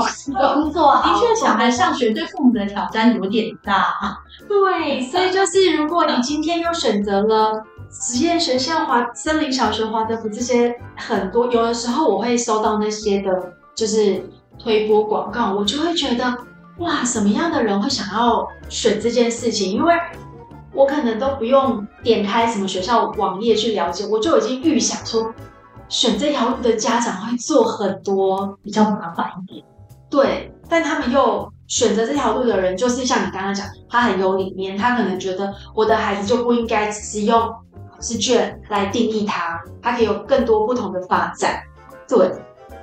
[0.54, 4.18] 工作，的确，小孩上学对父母的挑战有点大啊。
[4.48, 7.64] 对，所以就是如果你今天又选择了。
[7.96, 13.30] 实验学校、华森林小学、华德福这些很多，有的时候我会收到那些的，
[13.72, 14.20] 就是
[14.58, 16.36] 推播广告，我就会觉得
[16.78, 19.72] 哇，什么样的人会想要选这件事情？
[19.72, 19.94] 因为
[20.72, 25.32] 我可能都不用点开什么学校网页去了解，我就已经预想说，
[25.88, 29.64] 选这条路的家长会做很多比较麻烦一点。
[30.10, 37.54] 对，但他们又选择这条路的人，就是像你刚刚讲，他很有理念，他可能觉得我的孩子就不应该只是用。
[38.00, 41.62] 试卷来定义他，他可以有更多不同的发展。
[42.06, 42.30] 对，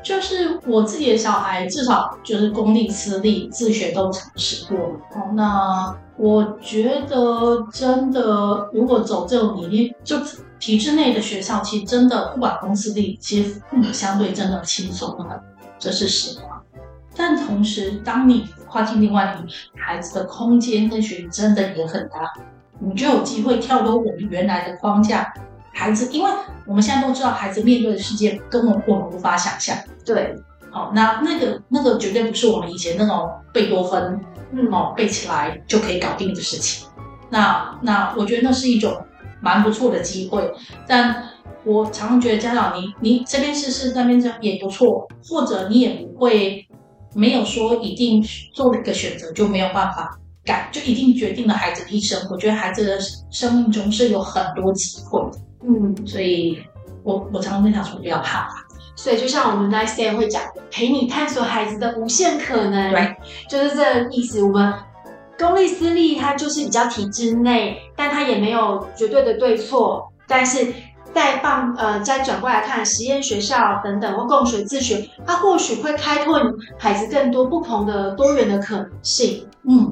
[0.04, 4.78] 就是我自己的小孩，至少就是公立、私立、自学都尝试过。
[4.78, 10.18] 哦，那我觉得真的，如果走这种理念，就
[10.60, 15.40] 体制内的学校，其实真的不管公私立，其实父母相对真的轻松很，
[15.78, 16.62] 这是实话。
[17.16, 22.32] 但同时，当你跨进另外一个孩子的空间跟学习，真的也很大。
[22.80, 25.32] 你就有机会跳脱我们原来的框架，
[25.74, 26.30] 孩子，因为
[26.66, 29.76] 我们现在都知道，孩子面对的世界根本我们无法想象。
[30.06, 30.36] 对，
[30.70, 34.20] 好，那那个那个绝对不是我们以前那种贝多芬，
[34.52, 36.88] 嗯，哦，背起来就可以搞定的事情。
[37.30, 38.96] 那那我觉得那是一种
[39.40, 40.54] 蛮不错的机会，
[40.86, 41.24] 但
[41.64, 46.68] 我常常觉得家长，你你这边试试，那边这样也不错，或者你也不会
[47.14, 48.22] 没有说一定
[48.54, 50.18] 做了一个选择就没有办法。
[50.44, 52.20] 改就一定决定了孩子的一生。
[52.32, 56.62] 我觉得孩子的生命中是有很多机会的，嗯，所以
[57.04, 58.50] 我我常常跟他说不要怕。
[58.95, 63.15] 所以就像我们 Nice Day 会讲的，陪你探索孩子的无限可能，对，
[63.50, 64.43] 就是这个意思。
[64.43, 64.74] 我们
[65.39, 70.12] 公立私立它就是比较体制内，但它也没有绝对的对错。
[70.28, 70.74] 但是
[71.13, 76.39] 再放呃再转过来看实验学校等等或共学自学，它或许会开拓
[76.78, 79.91] 孩子更多不同的多元的可能性，嗯。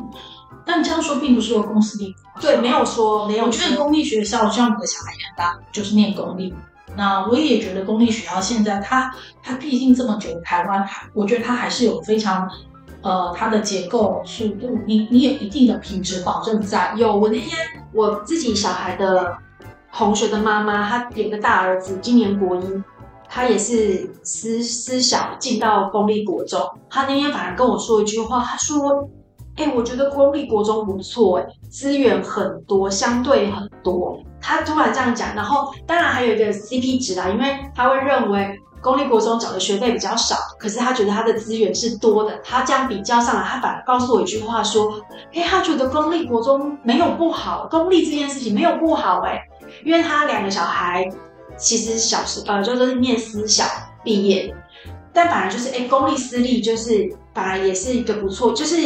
[0.65, 3.45] 但这样说并不是说公私立，对，没有说，没有说。
[3.47, 6.54] 我觉得公立学校像我的小孩也很大，就是念公立。
[6.95, 12.49] 那我也觉得公立学校现在它它毕竟这么久，台湾还我觉得它还是有非常
[13.02, 16.93] 呃它的结构速度，你你有一定的品质保证在。
[16.97, 17.58] 有，我那天
[17.93, 19.38] 我自己小孩的
[19.93, 22.84] 同学的妈妈，她有个大儿子今年国一，
[23.28, 29.10] 他也是私私小进到公立国中，他那天反而跟我说一句话，他说。
[29.60, 34.17] 哎、我觉得公立国中不错，哎，资源很多，相对很多。
[34.39, 42.39] 他突然这样讲，然后当然还有一个 CP 值啦，因为他会认为公立国中缴的学费比较少，可是他觉得他的资源是多的。
[42.41, 44.93] 他这样比较上来，他反而告诉我一句话说
[45.36, 49.41] ：“哎、他觉得公立国中没有不好，公立这件事情没有不好，哎，
[49.84, 51.06] 因为他两个小孩
[51.58, 53.65] 其实小时呃就都是念私小
[54.06, 54.56] 毕业，
[55.12, 58.78] 但反而就是哎、公立私立就是反而也是一个不错，就是。”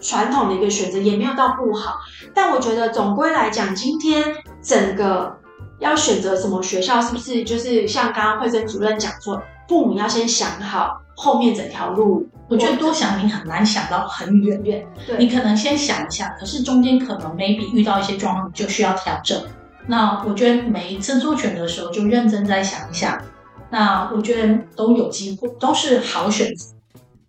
[0.00, 1.96] 传统的一个选择也没有到不好，
[2.34, 5.36] 但我觉得总归来讲，今天整个
[5.78, 12.26] 要选择什么学校，是不是就是像刚刚惠珍主任讲说，父母要先想好后面整条路。
[12.48, 19.40] 我觉得多想你很难想到很远远，对，你可能先想一下，可是中间可能 maybe 遇到一些状况就需要调整。
[19.86, 23.22] 那我觉得每一次做选择的时候就认真再想一下，
[23.70, 26.66] 那我觉得都有机会，都是好选择。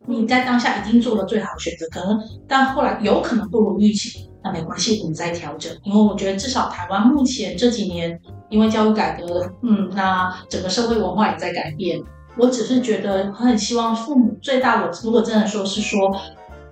[0.07, 5.71] 你在当下已经做了最好的选择，可能但后来有可能不如预期，那没关系，我们再调整。
[5.83, 12.01] 因为我觉得至少台湾目前这几年，因为教育改革，嗯，那整个社会文化也在改变。
[12.37, 16.09] 我只是觉得很希望父母最大，的如果真的说是说，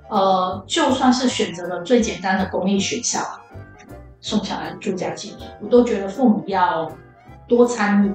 [0.10, 3.20] 呃，就算是选择了最简单的公立学校，
[4.22, 6.90] 送小孩住家去，我都觉得父母要
[7.48, 8.12] 多参与，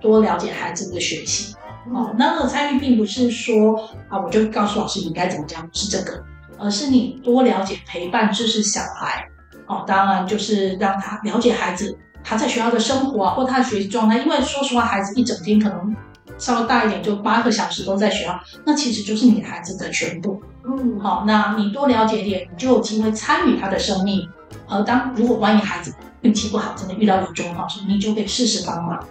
[0.00, 1.54] 多了解孩子的学习。
[1.92, 6.22] 哦，那个参与并不是说啊，我就告诉老师你该怎么讲，不是这个，
[6.58, 9.26] 而是你多了解、陪伴、支持小孩。
[9.66, 14.18] 哦，当然就是让他了解孩子他在学校的生活啊，或他的学习状态。
[14.18, 15.94] 因为说实话，孩子一整天可能
[16.38, 20.42] 稍微大一点，就八个小时都在学校，那其实就是你孩子的全部。
[20.66, 24.28] 嗯，好，那你多了解点，你就有机会参与他的生命。
[24.66, 29.02] 而当如果万一孩子运气不好，真的遇到有状况时，你就可以适时帮忙。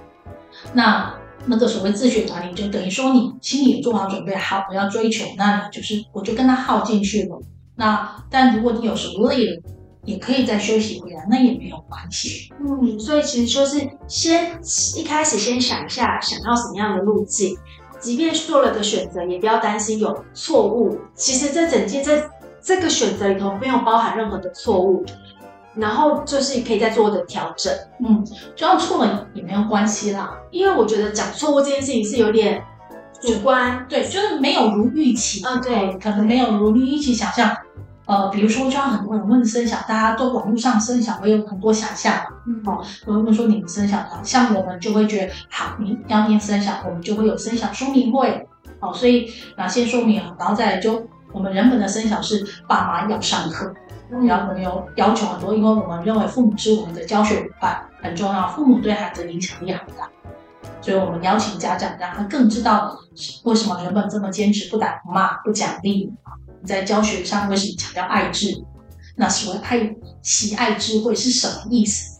[0.74, 1.13] 那
[1.46, 7.40] 那个所谓自学管理就等于说你心里做好准备，好，我要追求，那你就是我就跟他耗进去了。
[7.76, 9.62] 那但如果你有什么累了，
[10.04, 12.52] 也可以再休息回来，那也没有关系。
[12.60, 14.60] 嗯，所以其实就是先
[14.96, 17.56] 一开始先想一下想要什么样的路径，
[18.00, 20.98] 即便做了个选择，也不要担心有错误。
[21.14, 22.30] 其实这整件这
[22.62, 25.06] 这个选择里头没有包含任何的错误，
[25.78, 27.74] 然后就是可以再做的调整。
[28.06, 28.24] 嗯，
[28.56, 32.64] 就算错了也没有关系啦，因为我觉得讲错误这件事情是有点
[33.22, 35.44] 主观，对，就是没有如预期。
[35.46, 37.56] 啊，对，可能没有如预期想象。
[38.06, 42.38] 呃，比如说，就像很多人问生小，大家都网络上生小会有很多想象嘛。
[42.48, 48.48] 嗯，哦，有人说你们生小，像我们就会觉得，好，你要念生小，我们就会有生小说明会。
[48.80, 53.74] 哦，所以哪些说明，然后再来就我们人本的生小是爸妈要上课，
[54.10, 60.10] 然后我们有要求很多，因为我们认为父母是我们的教学伙伴，很重要，父母对孩子影响力很大，
[60.82, 62.97] 所以我们邀请家长，让他更知道
[63.43, 66.12] 为什么原本这么坚持不打不骂不奖励。
[66.66, 68.64] 在教学上为什么强调爱智？
[69.16, 72.18] 那所谓爱喜爱智慧是什么意思？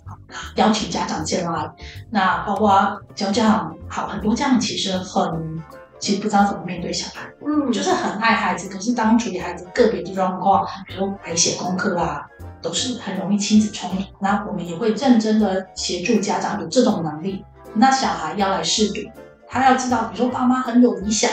[0.55, 1.71] 邀请家长进来，
[2.11, 5.61] 那包括教家长，好，很多家长其实很，
[5.99, 12.25] 其实不知道怎么面对小孩，嗯，就是很爱孩子，可是当处理孩子个别的状况，比如说白写功课啊，
[12.61, 14.03] 都是很容易亲子冲突。
[14.19, 17.43] 那我们也会认真的协助家长有这种能力。
[17.73, 19.01] 那小孩要来试读，
[19.47, 21.29] 他要知道，比如说爸妈很有理想，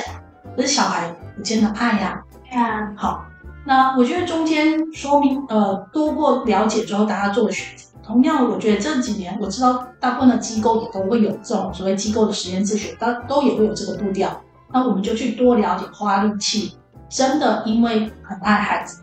[0.56, 2.22] 可是小孩不见得爱呀。
[2.52, 3.24] 啊，好，
[3.66, 7.84] 那我觉得中间说明，呃，多过了解之后，大家做的选择。
[8.02, 14.38] 同样，我觉得这几年我知道大部分的机构也都会有这种所谓机构的实验自学，都都也会有这个步调。
[14.74, 16.76] 那我们就去多了解，花力气。
[17.08, 19.02] 真的，因为很爱孩子，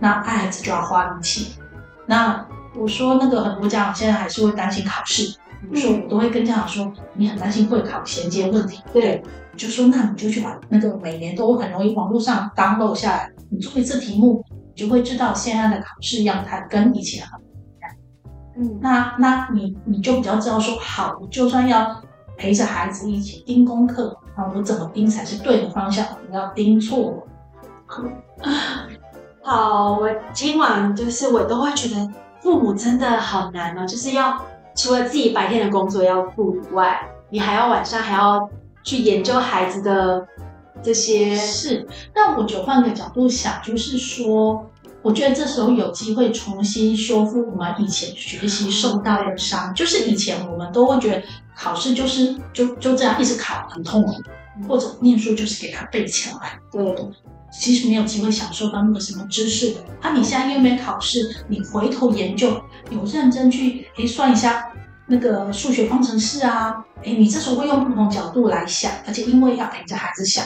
[0.00, 1.54] 那爱孩子就要花力气。
[2.06, 2.44] 那
[2.74, 5.38] 我说那个很多家长现在还是会担心考试，
[5.72, 9.22] 比如说我都会跟家长说，你很担心会考衔接问题，对。
[9.56, 17.90] 就说，那你就去把那个每年都很容易网络上 download 下来，你做一次题目，你就会知道现在的考试样态跟以前很不一样。
[18.58, 22.02] 嗯，那那你你就比较知道说，好，我就算要
[22.36, 26.06] 陪着孩子一起盯功课，那我怎么盯才是对的方向？
[26.28, 27.22] 你要盯错了。
[29.42, 32.08] 好，我今晚就是我都会觉得
[32.40, 34.40] 父母真的好难哦，就是要
[34.74, 38.48] 除了自己白天的工作要顾以外，你还要晚上还要。
[38.86, 40.24] 去研究孩子的
[40.80, 41.84] 这些事，
[42.14, 44.64] 但我就换个角度想，就是说，
[45.06, 49.72] 我觉得这时候有机会重新修复我们以前学习受到的伤。
[49.72, 51.22] 就是以前我们都会觉得
[51.54, 54.14] 考试就是就就这样一直考很痛苦，
[54.66, 56.58] 或者念书就是给他背起来。
[56.72, 56.82] 对，
[57.52, 59.80] 其实没有机会享受到那个什么知识的。
[60.00, 64.72] 啊，你现在又没考试，你回头研究，有认真去诶算一下。
[65.08, 70.44] 那个数学方程式啊，哎，你这时候会用不同角度来想，而且因为要陪着孩子想，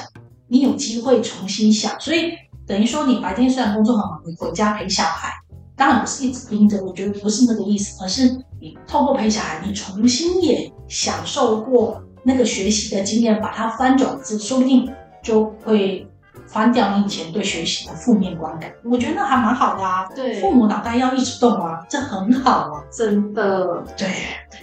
[0.49, 2.33] 你有机会重新想，所以
[2.71, 5.33] 等于说你白天虽然工作很忙，你回家陪小孩，
[5.77, 8.29] 当然不是一直盯着，我觉得不是那个意思，而是
[8.61, 14.89] 你透过陪小孩，你重新也享受过那个学习的经验，把它翻转子，说不定
[15.21, 16.07] 就会。
[16.47, 20.05] 翻掉你以前对学习的负面观感，我觉得那还蛮好的啊。
[20.16, 23.85] 对，父母脑袋要一直动啊，这很好啊，真的。
[23.97, 24.09] 对，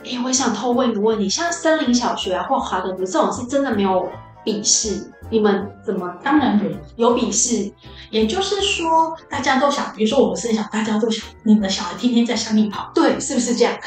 [0.04, 4.06] 哎，我想偷问一个问题，像森林小学啊或华德福这种是真的没有
[4.44, 6.14] 笔试，你们怎么？
[6.22, 6.60] 当然
[6.98, 7.72] 有，有笔试。
[8.10, 13.78] 也就是说，大家都想，比如说我们生小，大家都想，你们的小孩天天在山里跑，对，是不是这样？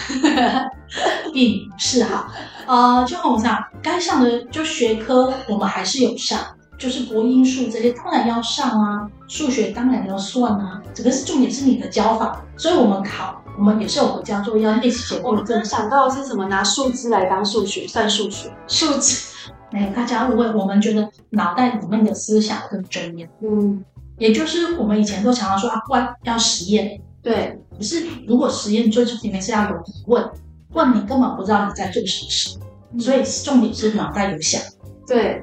[1.33, 2.29] 并不是哈，
[2.67, 6.39] 呃，就我们讲，该上的就学科，我们还是有上。
[6.79, 15.43] 就是国英数这些当然要上啊，数学当然要算啊，这个是重点是你的教法，所以我们考，我们也是有回家作业要练习写过的。
[15.43, 16.47] 我真的想到的是什么？
[16.47, 19.27] 拿树枝来当数学，算数学，数枝。
[19.73, 23.29] 哎，大家误会，我们觉得脑袋里面的思想更重要。
[23.43, 23.85] 嗯，
[24.21, 30.31] 也就是我们以前都常常说啊，问要实验，对，可是如果实验做出里面是要有疑问，
[30.73, 32.59] 问你根本不知道你在做什么事，
[33.03, 34.61] 所以重点是脑袋有想，
[35.09, 35.43] 对。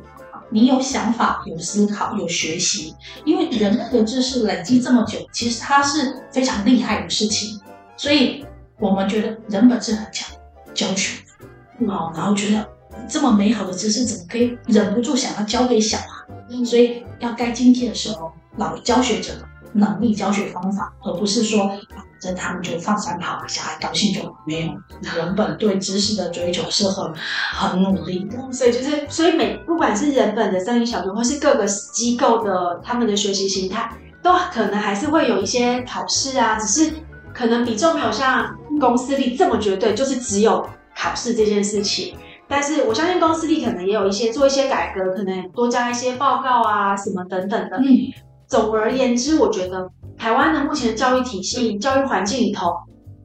[0.49, 7.59] 你有想法、有思考、有学习，因为人类的知识累积这么久，其实它是非常厉害的事情。
[7.97, 8.45] 所以
[8.79, 10.25] 我们觉得人本是很强，
[10.73, 11.21] 教学，
[11.85, 12.65] 好，然后觉得
[13.09, 16.63] 这么美好的知识怎么可以忍不住想要教给小孩？
[16.63, 21.71] 所以要该精进的时候，老教学者的能力、教学方法，而不是说
[22.19, 24.73] 这他们就放三跑，小孩高兴就没有。
[25.15, 27.13] 人本对知识的追求是很
[27.53, 33.91] 很努力的，所以就是所以每不管是人本的森林小学，或是各个机构的他们的学习形态，
[34.23, 36.91] 都可能还是会有一些考试啊，只是
[37.33, 42.17] 可能比重没有像公私立这么绝对，就是只有考试这件事情。
[42.49, 47.77] 但是我相信公私立可能也有一些做一些改革，可能多加一些报告啊什么等等的。
[47.77, 47.85] 嗯，
[48.47, 52.75] 总而言之，我觉得台湾的目前的教育体系、教育环境里头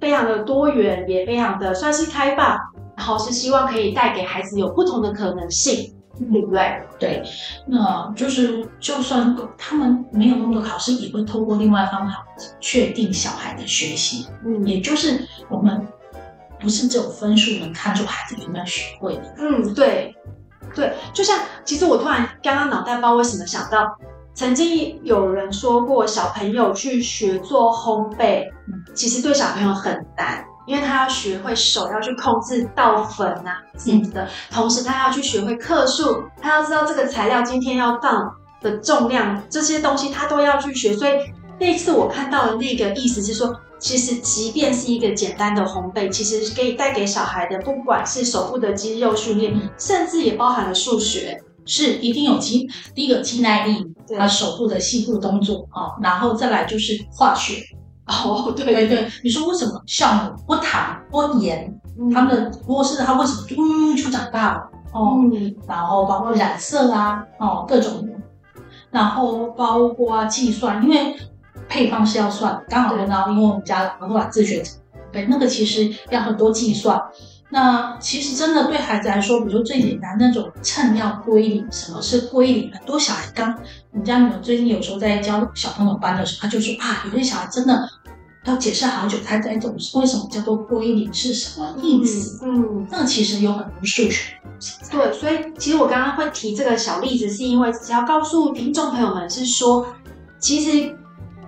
[0.00, 2.58] 非常的多元，也非常的算是开放，
[2.96, 5.94] 然后是希望可以带给孩子有不同的可能性，
[6.30, 6.82] 对不对？
[6.98, 7.22] 对，
[7.66, 12.24] 那就是就算他们没有那么多考试，也会透过另外方法
[12.60, 14.26] 确定小孩的学习。
[14.44, 15.86] 嗯，也就是我们。
[16.60, 19.34] 不是只有分数能看出孩子有没有学会的。
[19.36, 20.14] 嗯，对，
[20.76, 23.98] 对，就像其实我突然刚刚脑袋不知道为什么想到，
[24.34, 28.46] 曾经有人说过，小朋友去学做烘焙，
[28.94, 40.94] 其实对小朋友很难，因为他要学会手要去控制倒粉啊什么的，同时他要去学会克数，他要知道这个材料今天要放的重量，这些东西他都要去学。
[40.94, 41.12] 所以
[41.58, 43.54] 那次我看到的那个意思是说。
[43.82, 53.84] 其实，即便是一个简单的烘焙，其实可以带给小孩的，不管是手部的肌肉训练，甚至也包含了数学，是一定有肌，第一个肌耐力，
[54.18, 57.62] 他手部的细部动作啊，然后再来就是化学。
[58.07, 61.80] 哦，对对对，你说为什么酵母不糖不盐，
[62.12, 65.12] 他们的锅是它为什么就嗯就长大了哦？
[65.32, 68.09] 嗯，然后包括染色啊，哦各种，
[68.90, 71.16] 然后包括计算，因为。
[71.68, 74.62] 配方是要算，刚好轮到，因为我们家老板自学，
[75.11, 77.00] 对，那个其实要很多计算。
[77.53, 82.72] 那其实真的对孩子来说，比如最简单那种称要归零，什么是归零？
[82.72, 83.55] 很多小孩刚，
[83.90, 87.86] 我们家女儿最近有时候在教小朋友班的时候，他就说啊，有些小孩真的
[88.46, 92.40] 要解释好久他才懂，为什么叫做归零是什么意思？
[92.42, 94.32] 嗯，嗯，那其实有很多数学。
[94.90, 99.86] 对，所以其实我刚刚会提这个小例子，是因为只要告诉听众朋友们是说，
[100.40, 100.96] 其实。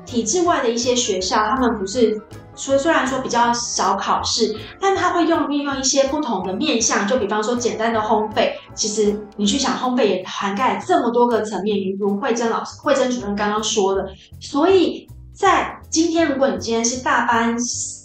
[0.07, 2.21] 体制外的一些学校，他们不是
[2.55, 14.07] 所以虽然说比较少考试，但他会用运用一些不同的面向，就比方说简单的烘焙，其实你去想烘焙也涵盖这么多个层面，如慧珍老师、慧珍主任刚刚说的。
[14.41, 17.57] 所以在今天，如果你今天是大班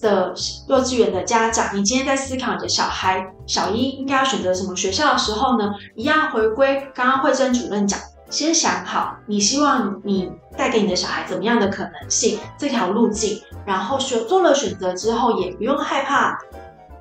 [0.02, 0.34] 的
[0.68, 8.00] 幼稚园的家长，你今天在思考你的小孩小一应该要选择什么学校的时候呢，一样回归刚刚慧珍主任讲。
[8.32, 16.38] 先想好，你希望你带给你的小孩怎么样的可能性，这条路径，然后选做了选择之后，也不用害怕，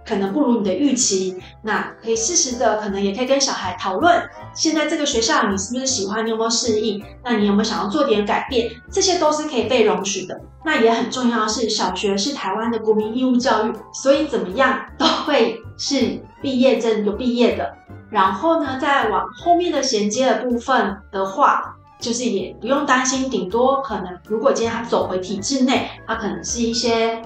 [0.06, 4.22] 可能不如你的预期，那可以适时的，可能也可以跟小孩讨论，
[4.54, 10.40] 现在这个学校你是不是喜欢，你有没有适应，那你有没有想要做点改变，这些都是可以被容许的。
[10.64, 17.74] 那也很重要的是，小学是台湾的国民义务教育，所以怎么样都会是毕业证有毕业的。
[18.10, 27.20] 然后呢，再往后面的衔接的部分的话，就是也不用担心，顶多可能如果今天他走回体制内，他可能是一些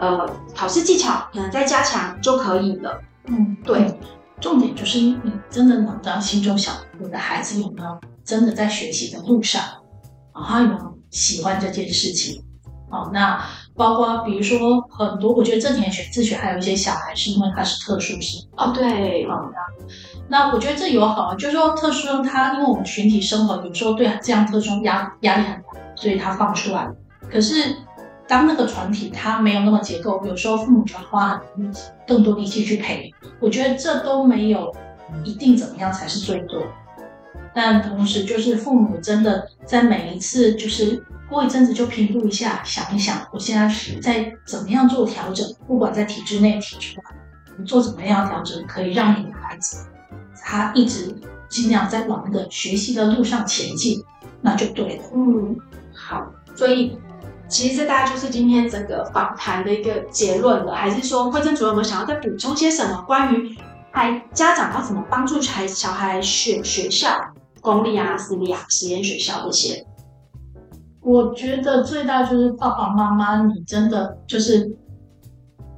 [0.00, 3.00] 呃考试技巧可能再加强就可以了。
[3.26, 3.98] 嗯，对，
[4.40, 9.62] 重点就是你真的能到心中想，我的孩子有没有真的在学习的路上，
[10.32, 12.42] 啊，他有没有喜欢这件事情？
[12.88, 19.52] 哦，那包括比如说很多，我觉得正田学自学还有一些小孩是因为他是特殊生哦，对，嗯，
[20.28, 25.64] 那我觉得这有好，就是说特殊生他因为我们群体生活有时候对这样特殊压压力很大，
[25.94, 26.88] 所以他放出来。
[27.30, 27.76] 可是
[28.26, 31.40] 当那个团体他没有那么结构，有时候父母就要花
[32.06, 33.12] 更多力气去陪。
[33.40, 34.74] 我觉得这都没有
[35.24, 36.62] 一定怎么样才是最多，
[37.54, 41.04] 但同时就是父母真的在每一次就是。
[41.28, 45.44] 过一阵子就评估一下，想一想，我现在是在怎么样做调整？
[45.66, 47.04] 不管在体制内、体制外，
[47.58, 49.88] 你做怎么样调整，可以让你的孩子
[50.44, 51.14] 他一直
[51.48, 54.02] 尽量在往那个学习的路上前进，
[54.40, 55.02] 那就对了。
[55.14, 55.56] 嗯，
[55.94, 56.26] 好。
[56.54, 56.98] 所以
[57.48, 60.74] 其实这大概就是今天整个访谈的一个结论了。
[60.74, 63.02] 还是说，慧珍主任有没有想要再补充些什么？
[63.02, 63.56] 关于
[63.92, 67.08] 孩家长要怎么帮助孩小孩选学校，
[67.60, 69.86] 公立啊、私立啊、实验学校这些？
[71.02, 74.76] 我觉得最大就是爸爸妈妈，你真的就是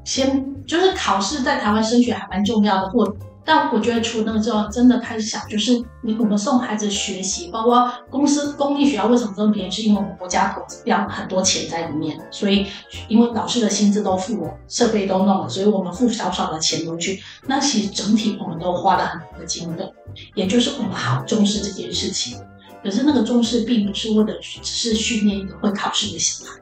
[0.05, 2.91] 先就是考试，在台湾升学还蛮重要的。
[2.95, 3.15] 我
[3.49, 5.73] 但我觉得除了那个之后，真的开始想，就是
[6.03, 12.67] 你我们送孩子学习，包括公司公立学校为什么这么便宜，是因为我们国家投资要很多钱在里面，所以
[13.09, 17.23] 因为老师的薪资都付了，设备都弄了，所以我们付少少的钱都去。
[17.47, 19.91] 那其实整体我们都花了很多的经费，
[20.35, 22.39] 也就是我们好重视这件事情。
[22.85, 26.61] 可是那个重视并不是为了只是训练一个会考试的小孩，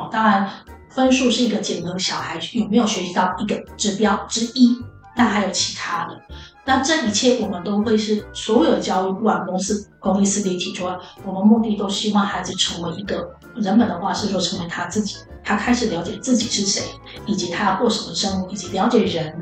[0.00, 0.48] 哦，当然
[0.88, 4.78] 分数是一个检核小孩有没有学习到一个指标之一，
[5.14, 6.20] 但还有其他的。
[6.64, 10.84] 那这一切我们都会是所有教育，不管公司、公立、私立提出，
[11.24, 16.82] 我们目的都希望孩子成为一个人本的话是说成为他自己，他开始了解自己是谁，
[17.26, 19.36] 以及他要过什么生活，以及了解人，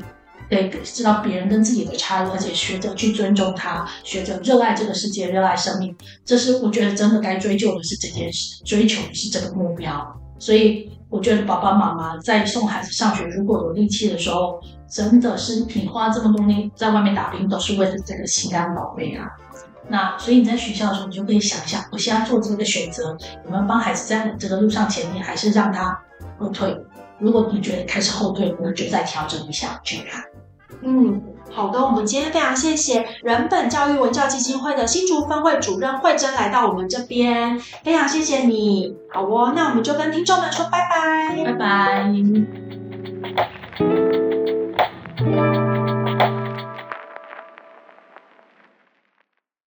[0.49, 5.95] 对，知道别人跟自己的差异，而且学着去尊重他，学着热爱这个世界，热爱生命。
[6.25, 10.19] 这是我觉得真的该追究的是这件事，追求的是这个目标。
[10.39, 14.59] 所以我觉得爸爸妈妈在送孩子上学，如果有力气的时候。
[14.91, 19.25] 真的是你花这么多年在外面打拼，都是为了这个心肝宝贝啊。
[19.87, 25.97] 那所以你在学校的时候，你就可以想一下，我现在做这个选择，有没有帮孩子在这个路上前进，还是让他
[26.37, 26.77] 后退？
[27.19, 30.23] 如果你觉得开始后退，我们就再调整一下去看。
[30.83, 31.21] 嗯，
[31.51, 31.79] 好的。
[31.79, 38.95] 我们今天非常谢谢人本教育文教基金会的新竹分会主任惠珍来到我们这边，非常谢谢你。
[39.13, 42.70] 好哦，那我们就跟听众们说拜拜，拜拜。